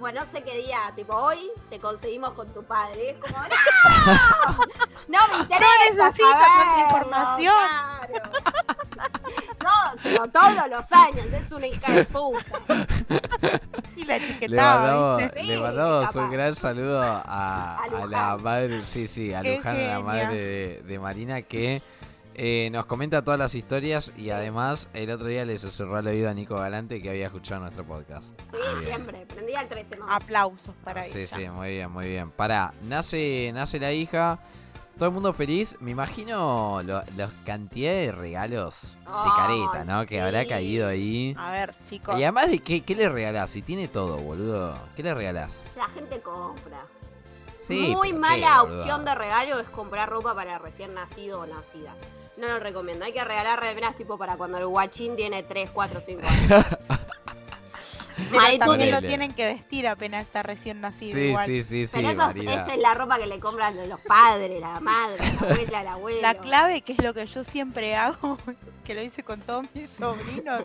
[0.00, 3.04] Bueno, no sé qué día, tipo, hoy te conseguimos con tu padre.
[3.04, 3.48] Y es como, ¡no!
[5.08, 7.54] No me interesa tanta saberlo, información.
[9.62, 12.86] No, pero todos los años, es una hija de puta.
[13.96, 15.40] Y la Le etiquetaba, mandamos, ¿viste?
[15.40, 19.76] Sí, le mandamos un gran saludo a, A a la madre, sí, sí, a Luján,
[19.76, 21.82] a la madre de, de Marina, que
[22.42, 26.30] eh, nos comenta todas las historias y además el otro día le susurró al oído
[26.30, 28.40] a Nico Galante que había escuchado nuestro podcast.
[28.50, 29.26] Sí, siempre.
[29.26, 30.16] Prendí al 13 mamá.
[30.16, 31.36] Aplausos para Sí, ella.
[31.36, 32.30] sí, muy bien, muy bien.
[32.30, 34.38] Pará, nace, nace la hija,
[34.96, 35.76] todo el mundo feliz.
[35.80, 37.04] Me imagino la
[37.44, 40.06] cantidad de regalos de careta, ¿no?
[40.06, 40.48] Que habrá sí.
[40.48, 41.34] caído ahí.
[41.38, 42.18] A ver, chicos.
[42.18, 43.50] Y además de qué, ¿qué le regalás?
[43.50, 44.78] Si tiene todo, boludo.
[44.96, 45.62] ¿Qué le regalás?
[45.76, 46.86] La gente compra.
[47.62, 48.78] Sí, Muy mala qué, boludo.
[48.80, 51.94] opción de regalo es comprar ropa para recién nacido o nacida.
[52.36, 53.04] No lo recomiendo.
[53.04, 56.64] Hay que regalar remeras tipo para cuando el guachín tiene 3, 4, 5 años.
[58.30, 61.46] Pero Maritú, también lo tienen que vestir apenas está recién nacido Sí, igual.
[61.46, 62.54] sí, sí, sí, Pero esa, Marina.
[62.54, 66.22] esa es la ropa que le compran los padres, la madre, la abuela, el abuelo.
[66.22, 68.38] La clave, que es lo que yo siempre hago,
[68.84, 70.62] que lo hice con todos mis sobrinos,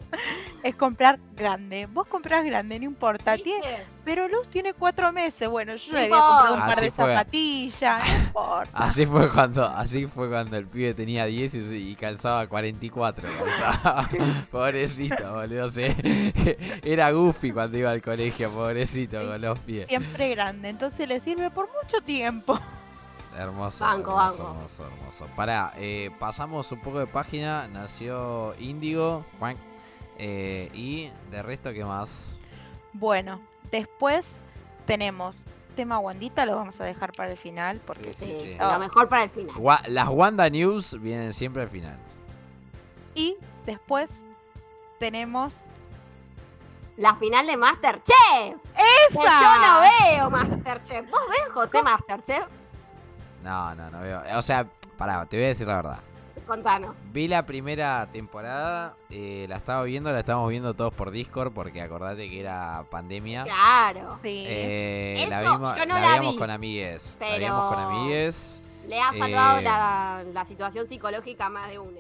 [0.64, 1.88] es comprar grande.
[1.88, 3.36] Vos comprás grande, no importa.
[3.38, 5.50] Tiene, pero Luz tiene cuatro meses.
[5.50, 7.06] Bueno, yo le había comprado un par de fue.
[7.14, 8.70] zapatillas, no importa.
[8.74, 13.28] Así fue cuando, así fue cuando el pibe tenía 10 y, y calzaba 44.
[13.28, 14.10] calzaba.
[14.52, 15.70] pobrecito, boludo.
[15.70, 19.88] se- era goofy cuando iba al colegio, pobrecito, con los pies.
[19.88, 22.60] Siempre grande, entonces le sirve por mucho tiempo.
[23.38, 24.54] Hermoso, Banco, hermoso, banco.
[24.56, 25.28] hermoso, hermoso.
[25.36, 27.68] Pará, eh, pasamos un poco de página.
[27.68, 29.26] Nació Índigo.
[30.18, 32.34] eh, y de resto, ¿qué más?
[32.94, 33.42] Bueno,
[33.72, 34.26] después
[34.86, 35.42] tenemos
[35.76, 38.58] tema Wandita, lo vamos a dejar para el final porque Sí, Sí, sí.
[38.58, 39.54] lo mejor para el final.
[39.56, 41.98] Gua- las Wanda News vienen siempre al final.
[43.16, 44.10] Y después
[45.00, 45.54] tenemos
[46.98, 48.14] La final de Masterchef.
[48.76, 49.42] Que ¡Esa!
[49.42, 51.10] yo no veo Masterchef.
[51.10, 52.46] ¿Vos ves, José, Masterchef?
[53.44, 54.22] No, no, no veo.
[54.38, 54.66] O sea,
[54.98, 56.00] pará, te voy a decir la verdad.
[56.48, 56.96] Contanos.
[57.12, 61.82] Vi la primera temporada, eh, la estaba viendo, la estábamos viendo todos por Discord porque
[61.82, 63.44] acordate que era pandemia.
[63.44, 64.20] Claro.
[64.22, 64.44] Sí.
[64.48, 67.18] Eh, la Eso, vimos, yo no la la veíamos vi, con amigues.
[67.20, 68.62] La pero- veíamos con amigues.
[68.88, 69.62] Le ha salvado Eh.
[69.64, 71.98] la, la situación psicológica a más de uno.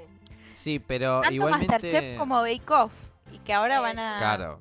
[0.52, 1.68] Sí, pero Tanto igualmente.
[1.74, 2.92] Masterchef como Bake Off.
[3.32, 4.18] Y que ahora van a.
[4.20, 4.60] Claro.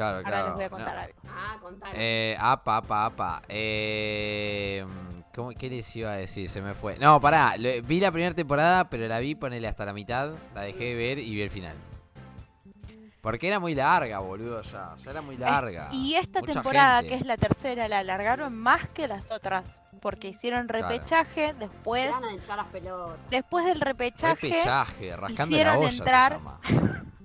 [0.00, 0.46] Claro, Ahora claro.
[0.46, 1.18] les voy a No, contar algo.
[1.28, 1.94] Ah, contanos.
[1.98, 3.42] Eh, apa, apa, apa.
[3.48, 4.84] Eh,
[5.34, 6.48] ¿cómo, ¿Qué les iba a decir?
[6.48, 6.96] Se me fue.
[6.98, 7.56] No, pará.
[7.58, 10.30] lo- vi la primera temporada, pero la vi, ponele hasta la mitad.
[10.54, 11.76] La dejé de ver y vi el final.
[13.20, 14.94] Porque era muy larga, boludo, ya.
[15.04, 15.90] Ya era muy larga.
[15.92, 17.08] Y esta Mucha temporada, gente.
[17.10, 19.82] que es la tercera, la alargaron más que las otras.
[20.00, 20.88] Porque hicieron Claro.
[20.88, 21.48] repechaje.
[21.48, 23.18] Se Después, van a echar las pelotas.
[23.28, 26.60] después del repechaje, Repechaje, rascando la hicieron olla entrar- se llama.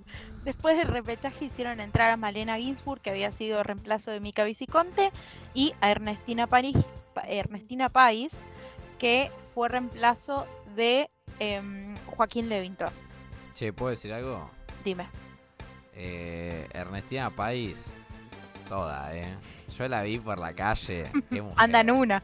[0.46, 5.10] después del repechaje hicieron entrar a Malena Ginsburg, que había sido reemplazo de Mica Viciconte,
[5.52, 6.76] y a Ernestina Paris,
[7.12, 8.32] Pa- Ernestina Pais,
[8.98, 12.88] que fue reemplazo de em, Joaquín Levington.
[13.54, 14.50] Che, ¿puedo decir algo?
[14.84, 15.06] Dime.
[15.94, 17.86] Eh, Ernestina País,
[18.68, 19.34] toda, eh.
[19.76, 21.10] Yo la vi por la calle.
[21.30, 21.56] Qué mujer.
[21.58, 22.22] Anda en una.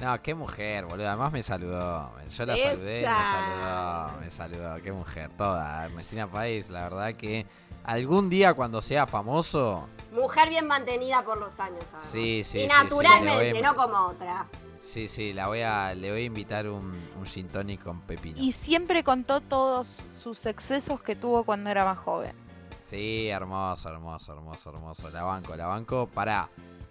[0.00, 1.08] No, qué mujer, boludo.
[1.08, 2.12] Además me saludó.
[2.30, 4.82] Yo la saludé, me saludó, me saludó.
[4.82, 5.86] Qué mujer, toda.
[5.86, 7.46] Ernestina País, la verdad que
[7.84, 11.80] algún día cuando sea famoso, Mujer bien mantenida por los años.
[11.82, 12.02] además.
[12.02, 14.46] Sí, sí, Y sí, sí, naturalmente, no como otras.
[14.80, 18.38] sí, sí, la voy a, le voy a invitar un, un gin tonic con pepino.
[18.40, 22.32] Y siempre contó todos sus excesos que tuvo cuando era más joven.
[22.80, 25.10] Sí, hermoso, hermoso, hermoso, hermoso.
[25.10, 26.06] La banco, la banco.
[26.06, 26.48] Pará.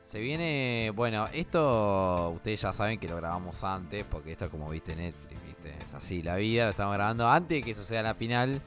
[0.07, 0.91] Se viene.
[0.95, 5.75] Bueno, esto ustedes ya saben que lo grabamos antes, porque esto, como viste Netflix, viste.
[5.85, 8.61] Es así la vida, lo estamos grabando antes de que suceda la final.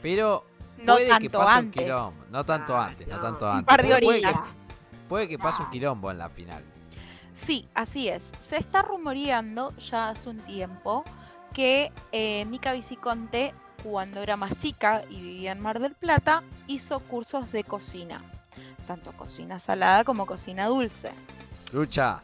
[0.00, 0.44] Pero
[0.78, 2.24] No puede que pase un quilombo.
[2.30, 3.22] No tanto Ah, antes, no, no.
[3.22, 3.66] tanto Un antes.
[3.66, 4.34] par de Puede- que,
[5.08, 6.62] puede que pase un quilombo en la final.
[7.34, 8.22] Sí, así es.
[8.40, 11.04] Se está rumoreando ya hace un tiempo
[11.52, 17.00] que eh, Mica Viciconte, cuando era más chica y vivía en Mar del Plata, hizo
[17.00, 18.22] cursos de cocina.
[18.88, 21.12] Tanto cocina salada como cocina dulce.
[21.72, 22.22] Lucha.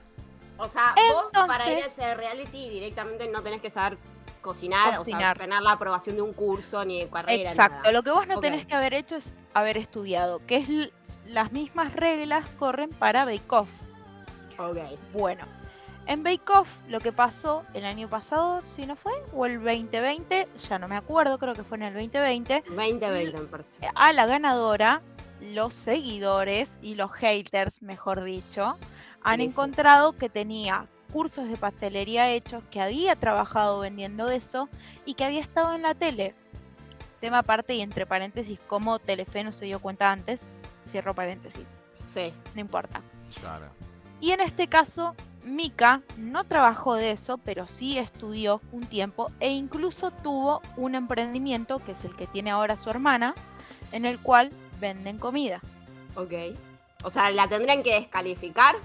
[0.57, 3.99] O sea, vos para ir a ese reality directamente no tenés que saber
[4.41, 5.39] cocinar, o sea, Cocinar.
[5.39, 7.37] tener la aprobación de un curso ni de carrera.
[7.37, 7.93] ni Exacto, nada.
[7.93, 8.41] lo que vos no Ok.
[8.43, 10.93] tenés que haber hecho es haber estudiado, que es
[11.27, 13.69] las mismas reglas corren para Bake Off.
[14.59, 14.79] Ok.
[15.13, 15.45] Bueno,
[16.07, 20.49] en Bake Off lo que pasó el año pasado, si no fue, o el 2020,
[20.69, 23.87] ya no me acuerdo, creo que fue en el 2020, 2020 me parece.
[23.95, 25.03] a la ganadora,
[25.41, 28.77] los seguidores y los haters, mejor dicho,
[29.23, 29.51] han Sí, sí.
[29.53, 34.69] encontrado que tenía cursos de pastelería hechos, que había trabajado vendiendo eso
[35.05, 36.35] y que había estado en la tele.
[37.21, 40.49] Tema aparte y entre paréntesis, como Telefe no se dio cuenta antes,
[40.85, 42.33] cierro paréntesis, Sí.
[42.55, 43.01] no importa.
[43.41, 43.67] Claro.
[44.21, 49.51] Y en este caso Mika no trabajó de eso, pero sí estudió un tiempo e
[49.53, 53.35] incluso tuvo un emprendimiento, que es el que tiene ahora su hermana,
[53.93, 55.61] en el cual venden comida.
[56.15, 56.33] Ok.
[57.05, 58.77] O sea, ¿la tendrían que descalificar?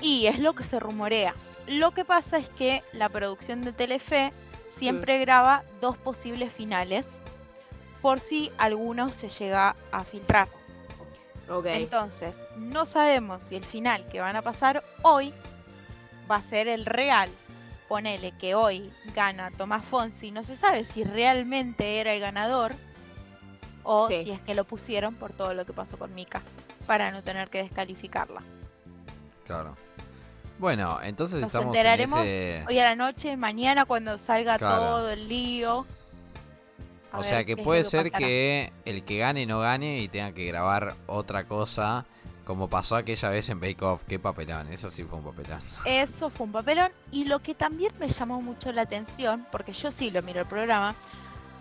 [0.00, 1.34] Y es lo que se rumorea.
[1.66, 4.32] Lo que pasa es que la producción de Telefe
[4.76, 7.20] siempre graba dos posibles finales
[8.00, 10.48] por si alguno se llega a filtrar.
[11.48, 11.66] Ok.
[11.66, 15.34] Entonces, no sabemos si el final que van a pasar hoy
[16.30, 17.28] va a ser el real.
[17.88, 22.74] Ponele que hoy gana Tomás Fonsi, no se sabe si realmente era el ganador
[23.82, 24.22] o Sí.
[24.24, 26.42] si es que lo pusieron por todo lo que pasó con Mika
[26.86, 28.42] para no tener que descalificarla.
[29.46, 29.76] Claro.
[30.58, 32.64] Bueno, entonces Nos estamos enteraremos en ese...
[32.68, 34.76] Hoy a la noche, mañana cuando salga Claro.
[34.82, 35.86] todo el lío.
[37.12, 38.18] a O sea que puede ser pasará.
[38.26, 42.04] que el que gane no gane y tenga que grabar otra cosa,
[42.44, 44.02] como pasó aquella vez en Bake Off.
[44.06, 45.60] Qué papelón, eso sí fue un papelón.
[45.86, 46.92] Eso fue un papelón.
[47.10, 50.46] Y lo que también me llamó mucho la atención, porque yo sí lo miro el
[50.46, 50.94] programa,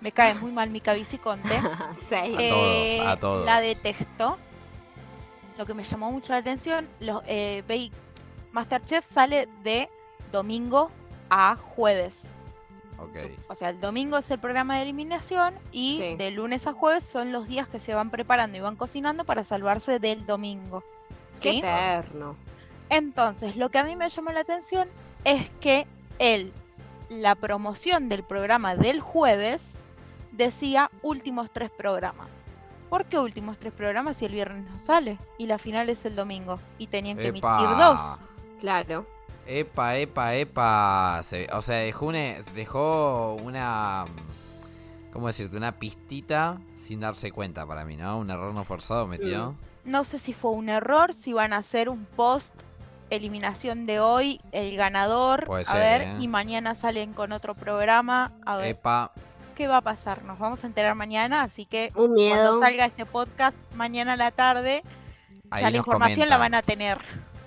[0.02, 1.50] me cae muy mal Mica Viciconte.
[2.10, 2.16] Sí.
[2.16, 3.46] A todos, a todos.
[3.46, 4.38] La detesto.
[5.58, 7.92] Lo que me llamó mucho la atención, los, eh, Bake-
[8.54, 9.90] Masterchef sale de
[10.32, 10.90] domingo
[11.30, 12.22] a jueves.
[12.98, 13.16] Ok.
[13.50, 16.16] O sea, el domingo es el programa de eliminación y Sí.
[16.16, 19.44] de lunes a jueves son los días que se van preparando y van cocinando para
[19.44, 20.84] salvarse del domingo.
[21.42, 21.58] Qué ¿Sí?
[21.60, 22.36] eterno.
[22.90, 24.88] Entonces, lo que a mí me llamó la atención
[25.24, 25.86] es que
[26.18, 26.52] él,
[27.10, 29.74] la promoción del programa del jueves,
[30.39, 32.30] decía últimos tres programas.
[32.89, 35.19] ¿Por qué últimos tres programas si el viernes no sale?
[35.38, 36.60] Y la final es el domingo.
[36.80, 38.19] Y tenían que emitir dos.
[38.60, 39.06] Claro.
[39.45, 41.21] Epa, epa, epa.
[41.23, 44.06] Se- o sea, dejó una, dejó una.
[45.13, 45.58] ¿Cómo decirte?
[45.58, 48.17] Una pistita sin darse cuenta para mí, ¿no?
[48.17, 49.56] Un error no forzado metió.
[49.86, 52.54] No sé si fue un error, si van a hacer un post
[53.10, 55.45] eliminación de hoy, el ganador.
[55.45, 56.15] Puede a ser, ver, ¿eh?
[56.19, 58.32] y mañana salen con otro programa.
[58.45, 59.12] A ver Epa.
[59.60, 60.24] Qué va a pasar.
[60.24, 64.32] Nos vamos a enterar mañana, así que Un cuando salga este podcast mañana a la
[64.32, 64.84] tarde,
[65.52, 67.00] Ahí ya la información la van a tener.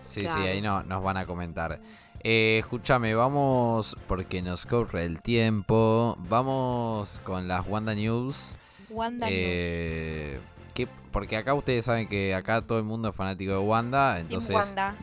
[0.02, 0.42] Sí, Claro.
[0.42, 1.80] sí, ahí no, nos van a comentar.
[2.22, 6.18] Eh, escúchame, vamos, porque nos corre el tiempo.
[6.28, 8.56] Vamos con las Wanda News.
[8.90, 9.34] Wanda News.
[9.34, 10.38] Eh,
[10.74, 14.20] que- porque acá ustedes saben que acá todo el mundo es fanático de Wanda.
[14.20, 14.94] Entonces, Wanda.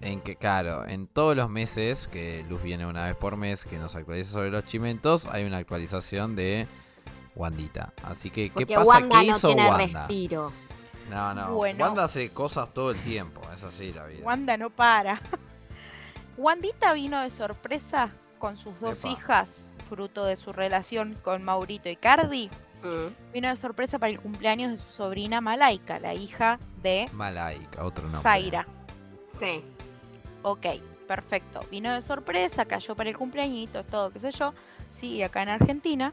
[0.00, 3.78] En que, claro, en todos los meses, que Luz viene una vez por mes, que
[3.78, 6.66] nos actualiza sobre los chimentos, hay una actualización de
[7.34, 7.92] Wandita.
[8.02, 8.88] Así que, ¿qué Porque pasa?
[8.88, 10.06] Wanda ¿Qué no hizo tiene Wanda?
[10.06, 10.52] respiro.
[11.10, 11.54] No, no.
[11.54, 11.84] Bueno.
[11.84, 13.40] Wanda hace cosas todo el tiempo.
[13.52, 14.24] Es así la vida.
[14.24, 15.20] Wanda no para.
[16.36, 19.08] Wandita vino de sorpresa con sus dos Epa.
[19.08, 22.50] hijas, fruto de su relación con Maurito y Cardi.
[22.82, 23.32] Mm.
[23.32, 28.04] Vino de sorpresa para el cumpleaños de su sobrina Malaika, la hija de Malaika, otro
[28.04, 28.22] nombre.
[28.22, 28.66] Zaira.
[29.38, 29.64] Sí.
[30.42, 30.66] Ok,
[31.06, 31.60] perfecto.
[31.70, 34.52] Vino de sorpresa, cayó para el cumpleañito, todo, qué sé yo.
[34.90, 36.12] Sí, acá en Argentina,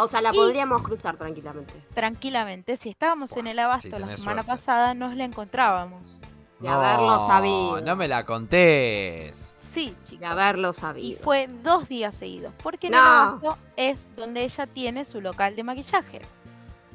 [0.00, 1.74] O sea, la Y- podríamos cruzar tranquilamente.
[1.92, 2.76] tranquilamente.
[2.76, 4.44] Si estábamos en el abasto sí, la semana suerte.
[4.44, 6.16] pasada, nos la encontrábamos.
[6.60, 7.80] De haberlo sabido.
[7.80, 9.52] No me la contés.
[9.74, 10.28] Sí, De chicos.
[10.28, 11.20] haberlo Y sabido.
[11.24, 12.52] fue dos días seguidos.
[12.62, 12.98] Porque en No.
[12.98, 16.20] el abasto es donde ella tiene su local de maquillaje.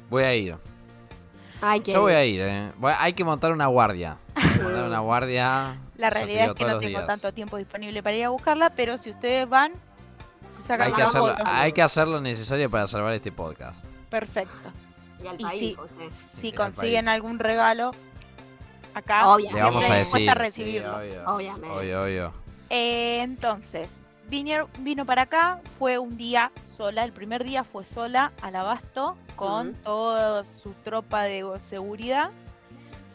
[0.08, 0.56] Voy a ir.
[1.60, 2.72] Ay, Yo voy a ir, eh.
[2.78, 4.16] Voy- Hay que montar una guardia.
[4.34, 5.78] Hay que montar una guardia.
[5.96, 7.06] La realidad es que no tengo días.
[7.06, 9.72] tanto tiempo disponible para ir a buscarla, pero si ustedes van,
[10.56, 13.84] se sacan Hay que, hacer, hay que hacer lo necesario para salvar este podcast.
[14.10, 14.70] Perfecto.
[15.22, 15.76] Y al Y país.
[15.76, 16.08] José.
[16.40, 17.14] Si Y al consiguen país.
[17.14, 17.92] algún regalo,
[18.94, 19.58] acá Obviamente.
[19.58, 20.20] Le vamos a decir.
[20.28, 20.96] sí, recibirlo.
[20.96, 21.68] obvio, Obviamente.
[21.70, 22.32] obvio, obvio.
[22.70, 23.88] Eh, entonces,
[24.28, 29.16] vino, vino para acá, fue un día sola, el primer día fue sola al abasto
[29.36, 32.30] con toda su tropa de seguridad.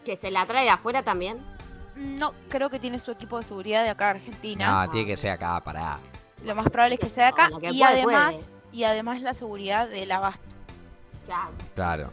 [0.06, 1.38] Que se la trae de afuera también.
[1.96, 4.86] No, creo que tiene su equipo de seguridad de acá de Argentina.
[4.86, 6.00] No, tiene que ser acá, pará.
[6.46, 7.50] Lo más probable es que sea de acá.
[7.52, 8.48] Y puede, además, puede.
[8.72, 10.44] y además la seguridad del abasto.
[11.26, 11.52] Claro.
[11.76, 12.12] Claro.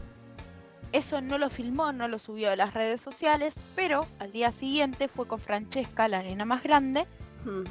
[0.91, 5.07] Eso no lo filmó, no lo subió a las redes sociales, pero al día siguiente
[5.07, 7.05] fue con Francesca, la nena más grande.
[7.45, 7.63] Mm.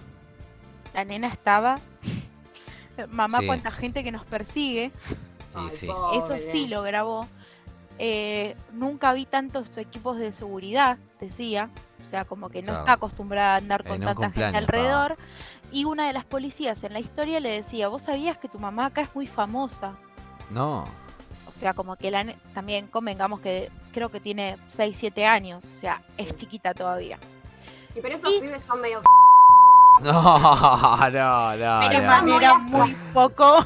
[0.95, 1.79] La nena estaba.
[3.11, 3.47] Mamá, Sí.
[3.47, 4.91] cuánta gente que nos persigue.
[5.55, 5.87] Ay, sí.
[5.87, 7.27] Eso sí lo grabó.
[7.99, 11.71] Eh, nunca vi tantos equipos de seguridad, decía.
[12.01, 12.81] O sea, como que no Claro.
[12.81, 15.17] está acostumbrada a andar con tanta gente alrededor.
[15.73, 18.87] Y una de las policías en la historia le decía, vos sabías que tu mamá
[18.87, 19.93] acá es muy famosa.
[20.51, 20.85] No.
[21.49, 25.65] O sea, como que la también convengamos que creo que tiene 6, 7 años.
[25.65, 27.19] O sea, es chiquita todavía.
[27.95, 29.01] Y pero esos Y- pibes son medio.
[30.03, 30.13] No,
[31.11, 31.79] no, no.
[31.89, 32.39] Menos no.
[32.39, 33.65] era muy poco.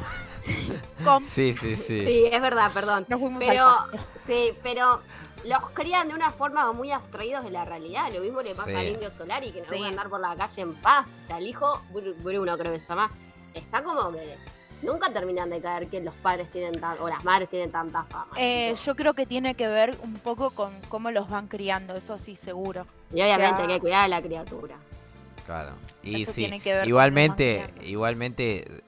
[1.24, 2.05] Sí, sí, sí.
[2.07, 3.05] Sí, es verdad, perdón.
[3.39, 3.76] Pero.
[4.31, 5.01] Sí, pero
[5.45, 8.12] los crían de una forma muy abstraídos de la realidad.
[8.12, 8.76] Lo mismo le pasa Sí.
[8.76, 9.76] al indio Solari, que no Sí.
[9.76, 11.16] puede andar por la calle en paz.
[11.22, 13.11] O sea, el hijo, Bru- Bruno creo que se llama,
[13.55, 14.37] está como que
[14.83, 18.33] nunca terminan de caer que los padres tienen tan, o las madres tienen tanta fama.
[18.37, 22.18] Eh, yo creo que tiene que ver un poco con cómo los van criando, eso
[22.18, 22.87] sí, seguro.
[23.12, 24.76] y obviamente o sea- hay que cuidar a la criatura.
[25.47, 25.72] Claro.
[26.03, 28.83] Y Eso sí, tiene que ver igualmente, igualmente eh,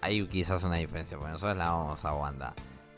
[0.00, 2.52] hay quizás una diferencia, porque nosotros la vamos a Wanda.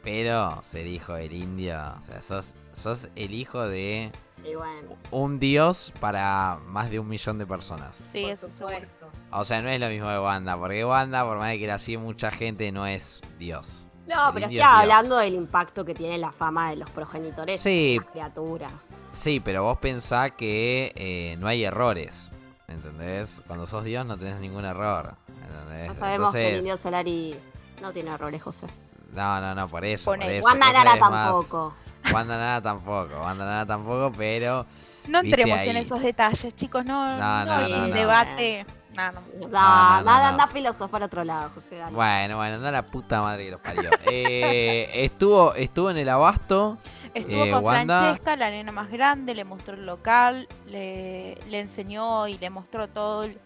[0.07, 4.13] Pero ser hijo del indio, o sea, sos, sos el hijo de
[4.45, 7.97] Y bueno, un dios para más de un millón de personas.
[7.97, 9.09] Sí, por eso supuesto.
[9.33, 11.81] O sea, no es lo mismo de Wanda, porque Wanda, por más de que la
[11.81, 13.83] sigue mucha gente, no es dios.
[14.07, 14.97] No, El pero indio estaba es Dios.
[14.97, 17.97] hablando del impacto que tiene la fama de los progenitores Sí.
[17.99, 18.73] en las criaturas.
[19.11, 22.31] Sí, pero vos pensás que eh, no hay errores.
[22.69, 23.43] ¿Entendés?
[23.49, 25.17] Cuando sos Dios no tenés ningún error.
[25.43, 25.89] ¿entendés?
[25.89, 27.35] Ya sabemos que el indio Solari
[27.83, 28.69] no tiene errores, José.
[29.17, 30.11] No, no, no, por eso.
[30.13, 30.47] Por eso.
[30.47, 31.75] Wanda Nara es más- tampoco.
[32.13, 33.15] Wanda Nara tampoco.
[33.21, 34.67] Wanda Nara tampoco, pero.
[35.09, 37.95] No entremos en esos detalles, chicos, no, No, no, no, no, no.
[37.95, 38.67] debate.
[38.95, 39.21] No, no.
[39.21, 40.11] No, no, no, nada, no.
[40.29, 41.77] anda a filosofar a otro lado, José.
[41.77, 41.95] dale.
[41.95, 43.91] Bueno, bueno, anda la puta madre que los parió.
[44.11, 46.79] Eh, estuvo, estuvo en el abasto.
[47.13, 51.61] Estuvo Eh, con Wanda- Francesca, la nena más grande, le mostró el local, le, le
[51.61, 53.39] enseñó y le mostró todo el,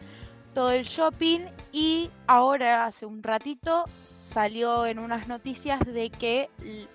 [0.54, 1.40] todo el shopping
[1.72, 3.84] y ahora hace un ratito
[4.34, 6.48] salió en unas noticias de que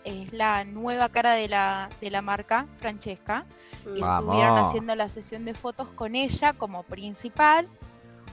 [0.04, 3.46] es la nueva cara de la, de la marca, Francesca,
[3.86, 4.02] y Mm.
[4.02, 4.34] Vamos.
[4.36, 7.68] estuvieron haciendo la sesión de fotos con ella como principal,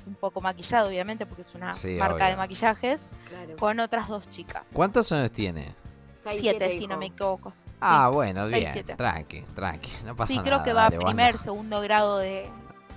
[0.07, 2.27] un poco maquillado obviamente porque es una Sí, marca obvio.
[2.27, 3.57] de maquillajes, Claro.
[3.57, 4.63] con otras dos chicas.
[4.73, 5.67] ¿Cuántos años tiene?
[6.15, 7.53] Seis, Siete, si no me equivoco.
[7.81, 8.73] Ah, bueno, seis, bien.
[8.73, 8.95] siete.
[8.95, 9.91] Tranqui, tranqui.
[10.07, 10.47] No pasa Sí, nada.
[10.49, 12.49] creo que va a primer, segundo grado de,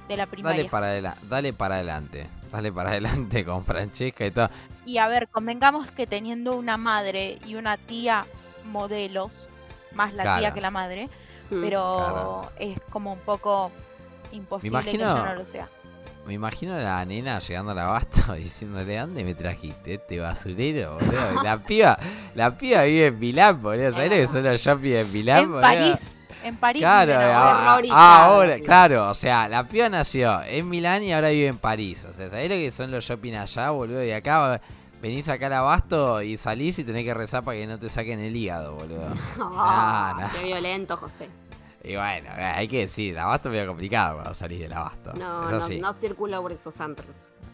[0.07, 0.57] de la primaria.
[0.59, 2.27] Dale para, adela- dale para adelante.
[2.55, 4.49] Dale para adelante con Francesca y todo.
[4.85, 8.25] Y a ver, convengamos que teniendo una madre y una tía
[8.71, 9.47] modelos,
[9.93, 11.09] más la tía que la madre,
[11.51, 11.61] Mm.
[11.61, 12.51] pero Claro.
[12.59, 13.71] es como un poco
[14.31, 15.69] imposible que yo no lo sea.
[16.25, 21.43] Me imagino a la nena llegando al abasto diciéndole, ¿dónde me trajiste este basurero, boludo?
[21.43, 21.99] La piba,
[22.33, 23.91] la piba vive en Milán, boludo.
[23.91, 25.61] ¿Sabés lo que son los shopping en Milán, En boludo?
[25.61, 25.95] París,
[26.45, 26.81] en París.
[26.81, 27.89] Claro, ahora.
[27.91, 32.05] ahora, claro, o sea, la piba nació en Milán y ahora vive en París.
[32.09, 34.03] O sea, ¿sabés lo que son los shopping allá, boludo?
[34.03, 34.61] Y acá
[35.01, 38.19] venís acá al abasto y salís y tenés que rezar para que no te saquen
[38.19, 39.07] el hígado, boludo.
[39.39, 40.39] Ah, no.
[40.39, 41.29] Qué violento, José.
[41.83, 45.13] Y bueno, hay que decir, el abasto es medio complicado cuando salís del abasto.
[45.13, 45.79] No, no, así.
[45.79, 47.09] no circulo por esos antros.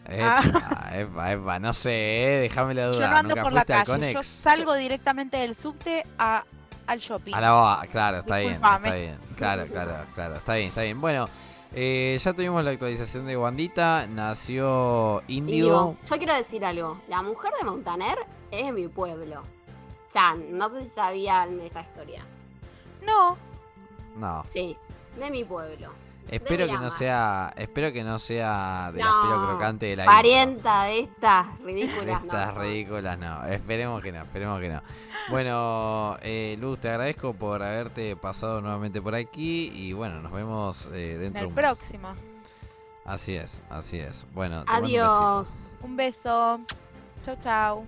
[0.06, 0.42] Epa,
[0.94, 3.00] epa, epa, no sé, eh, déjame la duda.
[3.00, 6.44] Yo no ando ¿Nunca por la calle, yo salgo directamente del subte a,
[6.86, 7.34] al shopping.
[7.34, 9.18] A la claro, está bien, está bien.
[9.36, 11.00] Claro, claro, claro, está bien, está bien.
[11.00, 11.28] Bueno,
[11.74, 15.64] eh, ya tuvimos la actualización de Wandita, nació Indio.
[15.64, 17.00] digo, yo quiero decir algo.
[17.08, 18.18] La mujer de Montaner
[18.50, 19.42] es de mi pueblo.
[20.12, 22.24] Chan, no sé si sabían esa historia.
[23.04, 23.36] No,
[24.16, 24.76] No, Sí,
[25.18, 25.90] de mi pueblo.
[26.28, 30.04] Espero que no sea, espero que no sea de las No, pelo crocante de la
[30.04, 30.16] intro.
[30.16, 32.06] Parienta de estas ridículas.
[32.06, 32.62] no estas son.
[32.62, 33.44] ridículas, no.
[33.46, 34.82] Esperemos que no, esperemos que no.
[35.30, 40.88] Bueno, eh, Luz, te agradezco por haberte pasado nuevamente por aquí y bueno, nos vemos
[40.92, 41.64] eh, en dentro de el un mes.
[41.64, 42.14] próximo.
[43.04, 44.24] Así es, así es.
[44.32, 44.84] Bueno, te mando un.
[44.86, 45.74] Adiós.
[45.82, 46.60] Un beso.
[47.24, 47.86] Chau, chau.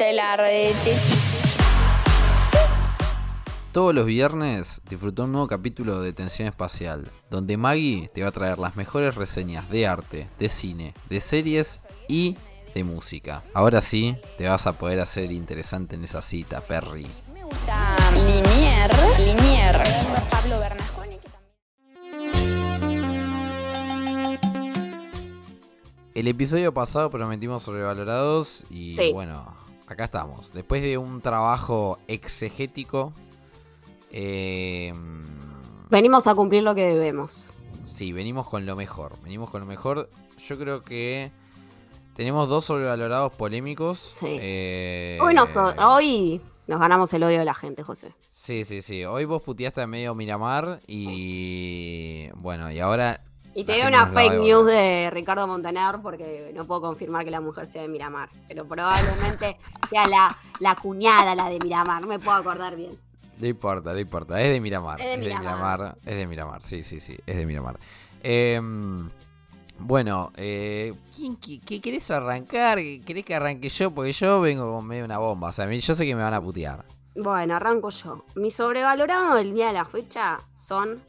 [0.00, 0.96] El ardete.
[3.72, 8.32] Todos los viernes disfruta un nuevo capítulo de Tensión Espacial, donde Maggie te va a
[8.32, 12.36] traer las mejores reseñas de arte, de cine, de series y
[12.74, 13.44] de música.
[13.54, 17.06] Ahora sí, te vas a poder hacer interesante en esa cita, Perry.
[17.32, 19.36] Me gusta Liniers.
[19.36, 20.08] Liniers.
[20.30, 21.18] Pablo Bernasconi.
[26.14, 29.12] El episodio pasado prometimos sobrevalorados y Sí.
[29.12, 29.54] bueno,
[29.90, 30.52] acá estamos.
[30.52, 33.12] Después de un trabajo exegético,
[34.10, 34.92] eh,
[35.90, 37.50] Venimos a cumplir lo que debemos.
[37.84, 39.12] sí, venimos con lo mejor.
[39.22, 40.08] Venimos con lo mejor.
[40.46, 41.30] Yo creo que
[42.14, 43.98] tenemos dos sobrevalorados polémicos.
[43.98, 44.26] Sí.
[44.40, 48.12] eh, Hoy, nos, hoy nos ganamos el odio de la gente, José.
[48.28, 49.04] Sí, sí, sí.
[49.04, 53.20] Hoy vos puteaste a medio Miramar y bueno, y ahora
[53.54, 57.40] Y te doy una fake news de Ricardo Montaner porque no puedo confirmar que la
[57.40, 58.28] mujer sea de Miramar.
[58.46, 59.58] Pero probablemente
[59.90, 62.00] sea la, la cuñada la de Miramar.
[62.00, 62.96] No me puedo acordar bien.
[63.38, 64.40] No importa, no importa.
[64.40, 65.00] Es de Miramar.
[65.00, 65.96] Es de Es de Miramar.
[66.04, 66.62] Es de Miramar.
[66.62, 67.18] Sí, sí, sí.
[67.26, 67.78] Es de Miramar.
[68.22, 68.60] Eh,
[69.82, 72.78] bueno, eh, ¿quién, qué, qué querés arrancar?
[73.04, 73.90] ¿Querés que arranque yo?
[73.90, 75.48] Porque yo vengo con medio una bomba.
[75.48, 76.84] O sea, yo sé que me van a putear.
[77.16, 78.24] Bueno, arranco yo.
[78.34, 81.02] Mi sobrevalorado del día de la fecha son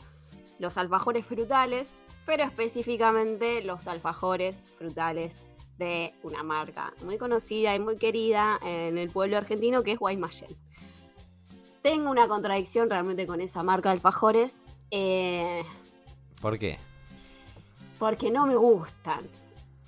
[0.57, 5.43] los alfajores frutales, pero específicamente los alfajores frutales
[5.77, 10.49] de una marca muy conocida y muy querida en el pueblo argentino que es Guaymallén.
[11.81, 14.53] Tengo una contradicción realmente con esa marca de alfajores.
[14.91, 15.63] eh,
[16.41, 16.77] ¿Por qué?
[17.97, 19.19] porque no me gustan.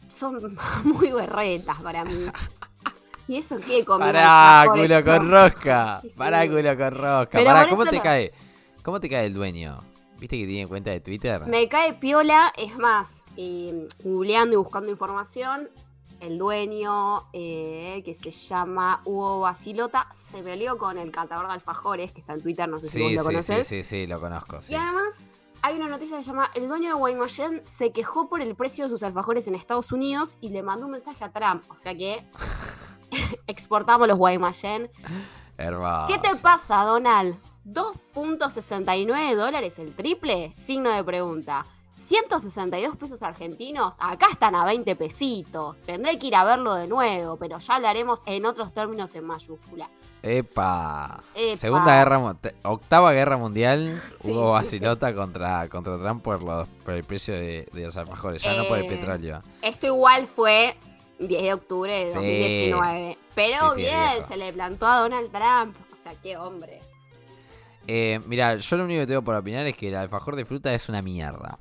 [0.07, 2.13] Son muy berretas para mí.
[3.27, 5.99] ¿Y eso qué comer Pará, culo con rosca.
[6.01, 6.09] Sí.
[6.17, 7.43] Pará, culo con rosca.
[7.43, 8.31] Pará, ¿cómo te lo- cae?
[8.83, 9.79] ¿Cómo te cae el dueño?
[10.19, 11.45] ¿Viste que tiene cuenta de Twitter?
[11.47, 15.69] Me cae piola, es más, eh, googleando y buscando información,
[16.21, 22.13] el dueño, eh, que se llama Hugo Basilota, se peleó con el catador de alfajores,
[22.13, 24.21] que está en Twitter, no sé si vos Sí, lo sí, sí, sí, sí, lo
[24.21, 24.61] conozco.
[24.61, 24.71] sí.
[24.71, 25.17] Y además,
[25.61, 28.85] hay una noticia que se llama: El dueño de Guaymallén se quejó por el precio
[28.85, 31.63] de sus alfajores en Estados Unidos y le mandó un mensaje a Trump.
[31.69, 32.25] O sea que
[33.47, 34.89] exportamos los Guaymallén.
[35.57, 36.07] Hermoso.
[36.07, 37.37] ¿Qué te pasa, Donald?
[37.65, 40.51] 2.69 dólares el triple?
[40.53, 41.65] Signo de pregunta.
[42.07, 45.77] 162 pesos argentinos, acá están a 20 pesitos.
[45.83, 49.89] Tendré que ir a verlo de nuevo, pero ya hablaremos en otros términos en mayúscula.
[50.21, 51.23] Epa.
[51.33, 51.57] Epa.
[51.57, 54.01] Segunda guerra, octava guerra mundial.
[54.19, 54.31] Sí.
[54.31, 58.53] Hubo Basilota contra, contra Trump por, los, por el precio de, de los alfajores, ya
[58.57, 59.41] no por el Eh, petróleo.
[59.61, 60.75] Esto igual fue
[61.19, 62.15] 10 de octubre de Sí.
[62.15, 63.17] 2019.
[63.33, 65.75] Pero Sí, bien, se le plantó a Donald Trump.
[65.91, 66.79] O sea, qué hombre.
[67.87, 70.73] Eh, mira, yo lo único que tengo por opinar es que el alfajor de fruta
[70.73, 71.57] es una mierda.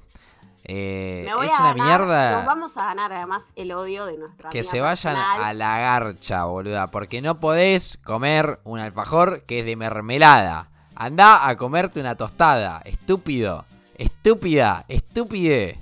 [0.64, 2.32] Eh, Me voy es a una ganar- mierda.
[2.36, 5.42] Nos vamos a ganar además el odio de nuestra Que se vayan personal.
[5.44, 6.86] a la garcha, boluda.
[6.86, 10.68] Porque no podés comer un alfajor que es de mermelada.
[10.94, 12.80] Andá a comerte una tostada.
[12.84, 13.64] Estúpido.
[13.98, 14.84] Estúpida.
[14.86, 15.78] Estúpide.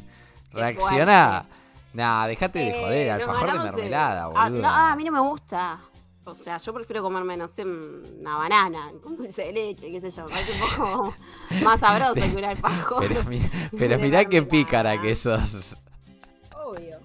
[0.53, 1.45] Reaccioná.
[1.93, 3.21] Nah, dejate de Eh, joder.
[3.21, 4.63] nos Alfajor de eh, mermelada, ah, boluda.
[4.63, 5.79] no, ah, a mí no me gusta.
[6.25, 10.11] O sea, yo prefiero comerme, no sé, una banana con dulce de leche, qué sé
[10.11, 10.25] yo.
[10.25, 11.15] Me parece un poco
[11.65, 13.09] más sabroso que un alfajor.
[13.09, 15.77] Pero, mi- pero de mirá qué pícara que sos.
[16.65, 16.99] Obvio.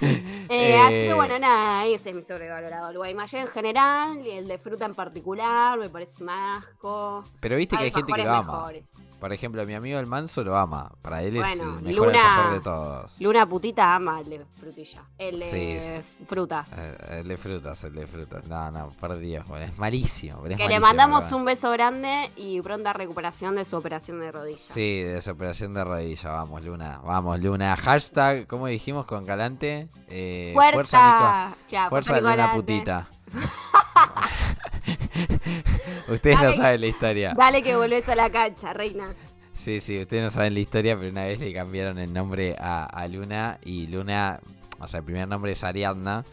[0.00, 2.90] Eh, así Eh, que bueno, nada, ese es mi sobrevalorado.
[2.90, 7.22] El Guaymallén en general y el de fruta en particular me parece un asco.
[7.40, 8.42] Pero viste que hay gente que lo ama.
[8.52, 8.84] mejores.
[9.22, 10.90] Por ejemplo, mi amigo el Manso lo ama.
[11.00, 13.20] Para él es Bueno, el mejor Luna- de todos.
[13.20, 15.04] Luna putita ama el de frutilla.
[15.16, 16.76] El de frutas.
[16.76, 18.44] Eh, El de frutas, el de frutas.
[18.48, 20.44] No, no, por Dios, es malísimo.
[20.46, 24.58] es que le mandamos un beso grande y pronta recuperación de su operación de rodilla.
[24.58, 26.32] Sí, de esa operación de rodilla.
[26.32, 27.00] Vamos, Luna.
[27.04, 27.76] Vamos, Luna.
[27.76, 29.86] Hashtag, ¿cómo dijimos con Galante?
[30.08, 31.88] Eh, Fuerza, Nico.
[31.90, 32.56] Fuerza Nico Luna Grande.
[32.56, 33.08] putita.
[36.08, 37.34] ustedes no saben la historia.
[37.36, 39.14] Dale que volvés a la cancha, reina.
[39.54, 42.84] Sí, sí, ustedes no saben la historia, pero una vez le cambiaron el nombre a,
[42.84, 44.40] a Luna y Luna,
[44.80, 46.24] o sea, el primer nombre es Ariadna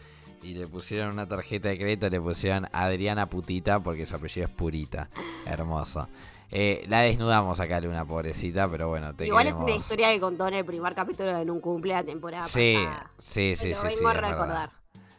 [0.42, 4.52] y le pusieron una tarjeta de crédito, le pusieron Adriana Putita porque su apellido es
[4.52, 5.08] Purita.
[5.46, 6.08] Hermoso.
[6.50, 10.48] Eh, la desnudamos acá, Luna, pobrecita, pero bueno, te Igual es una historia que contó
[10.48, 13.10] en el primer capítulo de un cumple la temporada Sí, pasada.
[13.18, 14.70] sí, sí, lo sí, sí, a es verdad.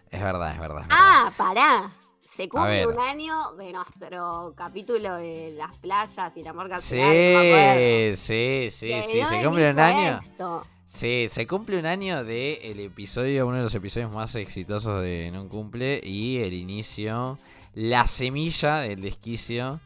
[0.09, 0.59] Es verdad, es verdad.
[0.59, 0.85] es verdad.
[0.89, 1.91] Ah, pará.
[2.33, 8.15] Se cumple un año de nuestro capítulo de las playas y el amor no acuerdo.
[8.15, 10.19] Sí, sí, sí, sí, dio se cumple un año.
[10.23, 10.65] esto.
[10.85, 15.29] Sí, se cumple un año de el episodio, uno de los episodios más exitosos de
[15.33, 17.37] un cumple y el inicio,
[17.73, 19.81] la semilla del desquicio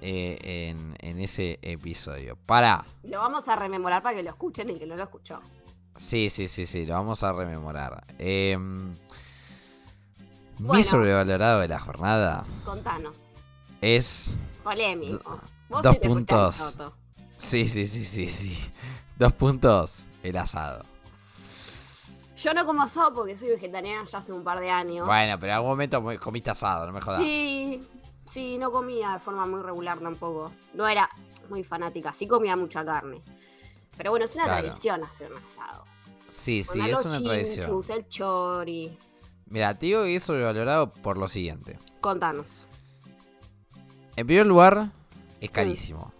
[0.00, 0.38] eh,
[0.70, 2.36] en, en ese episodio.
[2.46, 5.40] Para, Lo vamos a rememorar para que lo escuchen el que no lo escuchó.
[5.96, 8.04] sí, sí, sí, sí, lo vamos a rememorar.
[8.20, 8.56] Eh,
[10.58, 10.84] Mi Bueno.
[10.84, 13.16] sobrevalorado de la jornada Contanos.
[13.80, 14.36] es...
[14.64, 15.40] Polémico.
[15.68, 16.76] Vos dos sí puntos.
[17.36, 18.58] Sí, sí, sí, sí, sí.
[19.16, 20.84] Dos puntos, el asado.
[22.36, 25.06] Yo no como asado porque soy vegetariana ya hace un par de años.
[25.06, 27.20] Bueno, pero en algún momento comiste asado, no me jodas.
[27.20, 27.80] Sí,
[28.26, 30.52] sí, no comía de forma muy regular tampoco.
[30.74, 31.08] No era
[31.48, 33.20] muy fanática, sí comía mucha carne.
[33.96, 34.62] Pero bueno, es una Claro.
[34.66, 35.84] tradición hacer un asado.
[36.28, 37.80] Sí, sí, es una tradición.
[37.88, 38.98] el chori.
[39.50, 41.78] Mira, te digo que es sobrevalorado por lo siguiente.
[42.00, 42.46] Contanos.
[44.16, 44.88] En primer lugar,
[45.40, 46.12] es carísimo.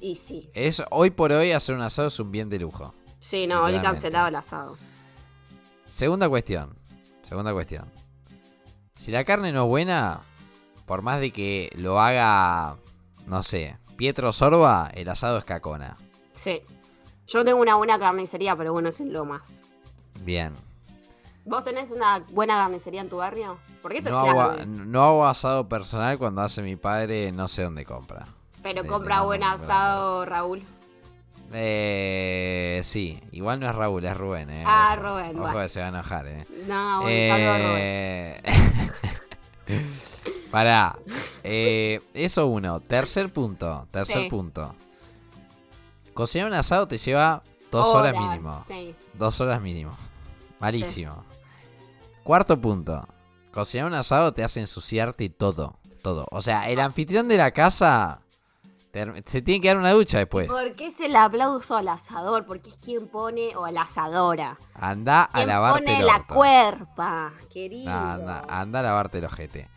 [0.00, 0.50] Y sí.
[0.54, 2.94] Es hoy por hoy hacer un asado es un bien de lujo.
[3.20, 4.76] Sí, no, hoy cancelado el asado.
[5.86, 6.76] Segunda cuestión.
[7.22, 7.90] Segunda cuestión.
[8.94, 10.20] Si la carne no es buena,
[10.86, 12.76] por más de que lo haga,
[13.26, 15.96] no sé, Pietro Sorba, el asado es cacona.
[16.32, 16.60] Sí.
[17.26, 19.62] Yo tengo una buena carnicería, pero bueno, es en Lomas.
[20.22, 20.52] Bien.
[21.46, 23.58] ¿Vos tenés una buena carnicería en tu barrio?
[23.82, 24.66] Porque eso No es hago, clave.
[24.66, 28.26] no hago asado personal cuando hace mi padre, no sé dónde compra.
[28.62, 30.62] Pero de- compra de- buen asado, Raúl.
[31.52, 34.64] Eh, sí, igual no es Raúl, es Rubén, eh.
[34.66, 34.96] Ah.
[34.96, 35.60] Rubén, Ojo bueno.
[35.60, 36.46] que se va a enojar, eh.
[36.66, 37.76] No, bueno, a Rubén.
[37.76, 38.42] Eh,
[40.50, 40.96] Pará.
[41.42, 42.80] Eh, eso uno.
[42.80, 43.86] Tercer punto.
[43.90, 44.28] Tercer Sí.
[44.30, 44.74] punto.
[46.14, 48.64] Cocinar un asado te lleva dos horas, mínimo.
[48.68, 48.94] Sí.
[49.14, 49.92] Dos horas mínimo.
[50.60, 51.24] Malísimo.
[52.24, 53.06] Cuarto punto.
[53.52, 55.78] Cocinar un asado te hace ensuciarte todo.
[56.02, 56.26] Todo.
[56.32, 58.20] O sea, el anfitrión de la casa
[59.26, 60.48] se tiene que dar una ducha después.
[60.48, 62.46] ¿Por qué se le aplauso al asador?
[62.46, 64.56] Porque es quien pone, o a la asadora.
[64.74, 67.90] Anda a lavarte pone el la cuerpa, querido.
[67.92, 69.68] Anda, anda a lavarte el ojete.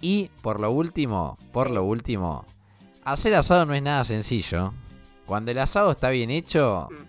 [0.00, 2.44] Y por lo último, por lo último,
[3.04, 4.74] hacer asado no es nada sencillo.
[5.24, 7.04] Cuando el asado está bien hecho, Mm.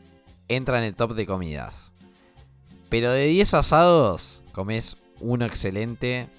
[0.49, 1.91] entra en el top de comidas.
[2.89, 6.29] Pero de 10 asados, comes uno excelente,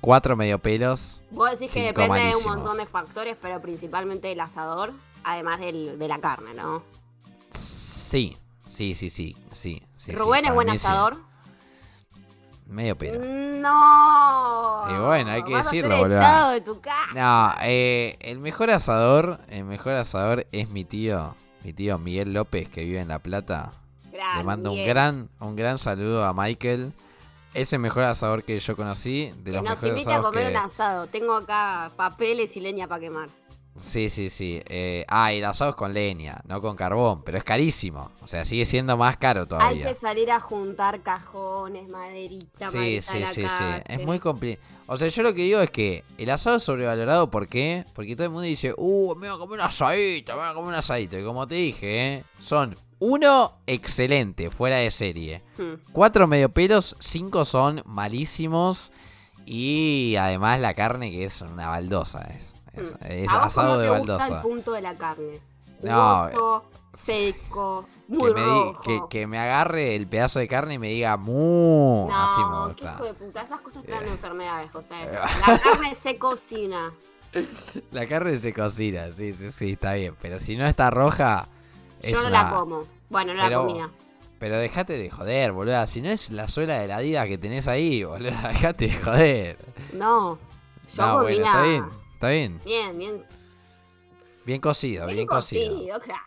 [0.00, 1.20] cuatro medio pelos.
[1.30, 4.92] Vos decís que depende de un montón de factores, pero principalmente del asador,
[5.22, 6.82] además del, de la carne, ¿no?
[7.50, 9.82] Sí, sí, sí, sí, sí.
[9.96, 10.76] sí, Rubén sí, es buen sí.
[10.76, 11.18] asador.
[12.66, 13.18] Medio pelo.
[13.18, 14.84] No.
[14.88, 17.12] Y bueno, hay que Vas decirlo, estado de tu casa.
[17.14, 22.68] No, eh, el mejor asador, el mejor asador es mi tío, mi tío Miguel López
[22.68, 23.72] que vive en La Plata.
[24.12, 26.92] Grande, Le mando un gran, un gran saludo a Michael.
[27.52, 30.50] Es el mejor asador que yo conocí, de Que los nos invite a comer que...
[30.50, 31.06] un asado.
[31.08, 33.28] Tengo acá papeles y leña para quemar.
[33.78, 34.60] Sí, sí, sí.
[34.66, 38.10] Eh, ah, el asado es con leña, no con carbón, pero es carísimo.
[38.22, 39.88] O sea, sigue siendo más caro Hay todavía.
[39.88, 43.64] que salir a juntar cajones, maderita, Sí, sí, sí, sí.
[43.86, 44.66] Es muy complicado.
[44.86, 47.84] O sea, yo lo que digo es que el asado es sobrevalorado, ¿por qué?
[47.94, 50.54] Porque todo el mundo dice, uh, me voy a comer un asadito, me voy a
[50.54, 51.18] comer un asadito.
[51.18, 52.24] Y como te dije, ¿eh?
[52.40, 55.42] son uno excelente, fuera de serie.
[55.58, 55.74] Hmm.
[55.92, 58.92] Cuatro medio pelos, cinco son malísimos.
[59.46, 62.20] Y además la carne que es una baldosa.
[62.22, 62.96] Es, es, Hmm.
[63.08, 64.36] es ¿A vos asado de te gusta baldosa.
[64.36, 65.40] el punto de la carne?
[65.82, 68.80] No, seco, Que muy me, di- rojo.
[68.82, 72.66] que, que me agarre el pedazo de carne y me diga, mu, no, así me
[72.68, 72.94] gusta.
[72.96, 73.42] hijo de puta.
[73.42, 74.12] Esas cosas traen Eh.
[74.12, 74.94] enfermedades, José.
[75.04, 75.08] Eh.
[75.46, 76.92] La carne se cocina.
[77.92, 80.14] La carne se cocina, sí, sí, sí, está bien.
[80.20, 81.48] Pero si no está roja,
[82.00, 82.80] es Yo no una- la como.
[83.08, 83.90] Bueno, no Pero- la comía.
[84.38, 85.86] Pero dejate de joder, boluda.
[85.86, 89.58] Si no es la suela de la Adidas que tenés ahí, boluda, dejate de joder.
[89.92, 90.38] No.
[90.96, 91.84] Yo no, bueno, está bien,
[92.14, 92.60] está bien.
[92.64, 93.24] Bien, bien.
[94.44, 95.74] Bien cocido, bien, Bien cocido.
[95.76, 96.22] cocido, claro.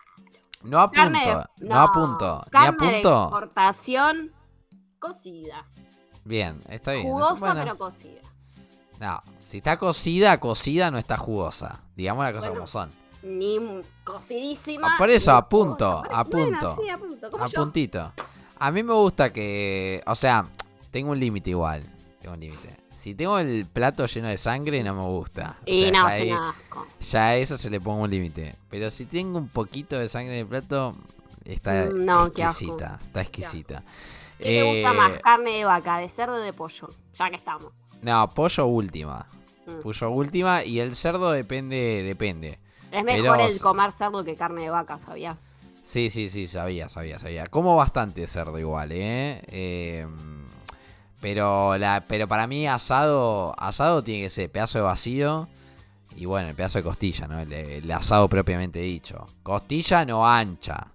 [0.62, 2.36] No a punto, Carne no, a punto.
[2.52, 4.32] Ni a Carne de exportación
[4.98, 5.66] cocida.
[6.24, 7.06] Bien, está bien.
[7.06, 8.20] Jugosa, Bueno, pero cocida.
[9.00, 11.82] No, si está cocida, cocida no está jugosa.
[11.96, 12.90] Digamos las cosas Bueno, como son.
[13.24, 13.58] Ni
[14.04, 14.88] cocidísima.
[14.94, 16.76] Ah, por eso, a punto, a Bueno, punto.
[16.82, 17.30] sí, a punto.
[17.30, 17.62] como A yo.
[17.62, 18.12] puntito.
[18.58, 20.02] A mí me gusta que.
[20.06, 20.46] O sea,
[20.90, 21.82] tengo un límite igual.
[22.20, 22.76] Tengo un límite.
[22.94, 25.56] Si tengo el plato lleno de sangre, no me gusta.
[25.60, 26.86] O Y sea, no, ya, ahí- asco.
[27.10, 28.56] ya a eso se le pongo un límite.
[28.70, 30.94] Pero si tengo un poquito de sangre en el plato,
[31.44, 32.98] está Mm, no, exquisita.
[33.04, 33.82] Está exquisita.
[34.38, 35.18] ¿Qué te gusta Eh, más?
[35.18, 36.88] ¿Carne de vaca, de cerdo o de pollo?
[37.18, 37.72] Ya que estamos.
[38.02, 39.26] No, pollo última.
[39.66, 39.80] Mm.
[39.82, 42.58] Pollo última y el cerdo depende, depende.
[42.94, 45.52] Es mejor pero- el comer cerdo que carne de vaca, ¿sabías?
[45.82, 47.46] Sí, sí, sí, sabía, sabía, sabía.
[47.48, 49.42] Como bastante cerdo igual, ¿eh?
[49.48, 50.06] Eh,
[51.20, 55.48] pero, la, pero para mí asado, asado tiene que ser pedazo de vacío
[56.16, 57.40] y bueno, el pedazo de costilla, ¿no?
[57.40, 59.26] El, el asado propiamente dicho.
[59.42, 60.86] Costilla no ancha.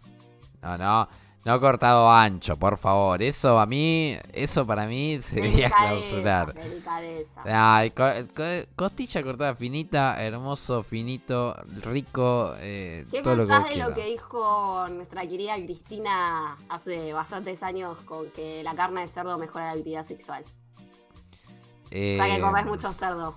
[0.61, 1.07] No, no,
[1.45, 3.21] no cortado ancho, por favor.
[3.21, 6.53] Eso a mí, eso para mí se debería clausurar.
[6.53, 7.41] delicadeza.
[7.45, 8.03] Ay, co-
[8.35, 13.93] co- costilla cortada finita, hermoso, finito, rico, eh, ¿Qué todo lo que vos de lo
[13.95, 19.65] que dijo nuestra querida Cristina hace bastantes años con que la carne de cerdo mejora
[19.67, 20.43] la actividad sexual?
[20.43, 23.35] O sea que Eh, comes mucho cerdo.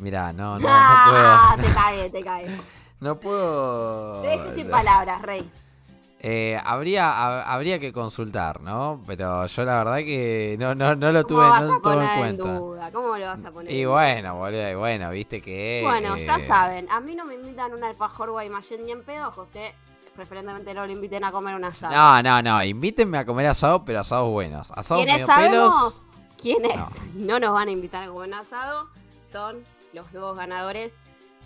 [0.00, 2.46] Mira, no, no, Ah, no Te cae, te cae.
[3.00, 4.20] No puedo.
[4.22, 5.50] Te dejé sin palabras, Rey.
[6.22, 9.02] Eh, habría, ha- habría que consultar, ¿no?
[9.06, 11.80] Pero yo la verdad que no, no, no lo tuve, ¿Cómo vas no a lo
[11.80, 12.58] tuve en poner en cuenta.
[12.58, 12.92] duda?
[12.92, 15.80] ¿Cómo lo vas a poner Y en bueno, boludo, y bueno, viste que.
[15.82, 19.02] Bueno, ya eh, saben, a mí no me invitan a un alfajor guaymallén ni en
[19.02, 19.74] pedo, a José
[20.14, 21.94] preferentemente no lo inviten a comer un asado.
[21.94, 24.70] No, no, no, invítenme a comer asado, pero asados buenos.
[24.72, 25.72] Asados ¿Quiénes medio pelos.
[25.72, 26.88] sabemos quiénes No.
[27.14, 27.40] no.
[27.40, 28.88] nos van a invitar a comer un asado?
[29.24, 30.92] Son los nuevos ganadores,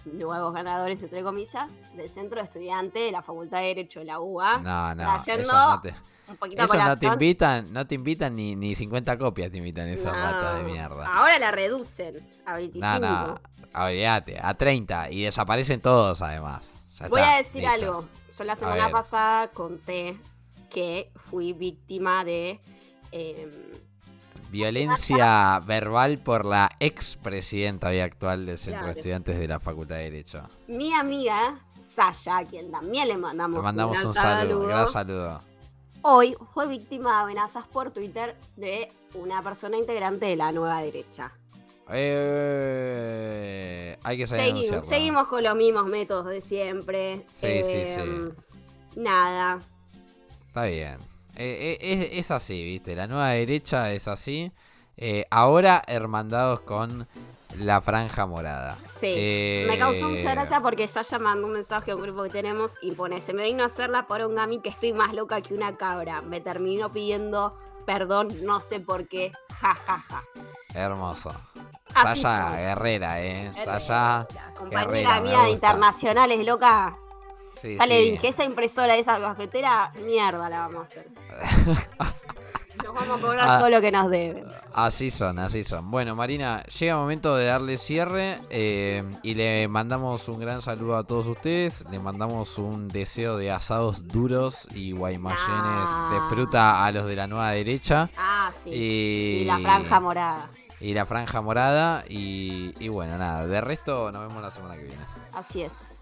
[0.07, 4.21] nuevos ganadores entre comillas, del Centro de Estudiante de la Facultad de Derecho de la
[4.21, 4.59] UBA.
[4.59, 5.95] No, no, trayendo eso no te,
[6.29, 9.89] un poquito eso no te invitan, no te invitan ni, ni 50 copias te invitan
[9.89, 10.19] esos No.
[10.19, 11.07] ratas de mierda.
[11.07, 12.87] Ahora la reducen a 25.
[12.87, 13.41] No, no,
[13.75, 16.81] olvídate, a 30 y desaparecen todos además.
[16.99, 17.73] Ya Voy está, a decir listo.
[17.75, 18.09] algo.
[18.39, 20.17] Yo la semana pasada conté
[20.71, 22.61] que fui víctima de.
[23.13, 23.51] em,
[24.55, 28.93] Violencia verbal por la expresidenta hoy actual del Centro de.
[28.93, 30.43] Estudiantes de la Facultad de Derecho.
[30.69, 31.59] mi amiga
[31.95, 35.41] Sasha, a quien también le mandamos, Le mandamos un saludo, gran saludo.
[36.03, 41.33] hoy fue víctima de amenazas por Twitter de una persona integrante de la nueva derecha.
[41.93, 47.27] Eh, hay que salir a Seguimos, seguimos con los mismos métodos de siempre.
[47.33, 48.33] Sí, sí, Eh,
[48.97, 49.59] Nada.
[50.47, 50.99] Está bien.
[51.37, 52.95] Eh, eh, es, es así, ¿viste?
[52.95, 54.53] La nueva derecha es así.
[54.97, 57.09] Eh, ahora hermandados con
[57.59, 58.77] la franja morada.
[58.99, 59.65] Sí.
[59.69, 62.93] Me causó mucha gracia porque está llamando un mensaje a un grupo que tenemos y
[62.93, 66.23] pone, se me vino a hacer la porongami que estoy más loca que una cabra.
[66.23, 69.33] Me terminó pidiendo perdón, no sé por qué.
[69.61, 70.23] Ja, ja, ja.
[70.75, 71.33] Hermoso.
[71.95, 72.23] Soy.
[72.57, 73.53] Guerrera, ¿eh?
[73.65, 74.27] Saya.
[74.35, 76.99] La compañera Guerrera, mía de internacionales, loca.
[77.61, 81.09] Sí, Ya le dije, esa impresora esa cafetera, mierda la vamos a hacer.
[82.85, 83.59] Nos vamos a cobrar Ah.
[83.61, 84.45] todo lo que nos deben.
[84.75, 85.91] Así son, así son.
[85.93, 90.97] Bueno, Marina, llega el momento de darle cierre eh, y le mandamos un gran saludo
[90.97, 91.85] a todos ustedes.
[91.91, 96.11] Le mandamos un deseo de asados duros y guaymayenes Ah.
[96.13, 98.11] de fruta a los de la nueva derecha.
[98.19, 98.71] Ah, sí.
[98.71, 100.51] Y, Y la franja morada.
[100.81, 102.05] Y la franja morada.
[102.09, 103.47] Y, y bueno, nada.
[103.47, 105.03] De resto, nos vemos la semana que viene.
[105.33, 105.94] Así es.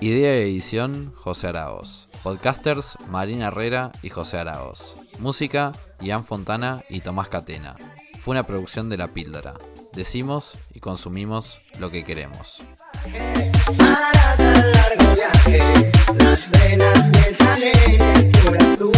[0.00, 2.08] Idea y edición, José Araoz.
[2.22, 4.96] Podcasters, Marina Herrera y José Araoz.
[5.18, 7.76] Música, Ian Fontana y Tomás Catena.
[8.20, 9.54] Fue una producción de La Píldora.
[9.92, 12.62] Decimos y consumimos lo que queremos.
[13.04, 18.92] Para tan largo viaje, las venas me salen el corazón.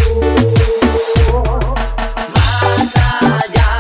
[2.35, 3.71] Más allá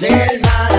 [0.00, 0.72] del mar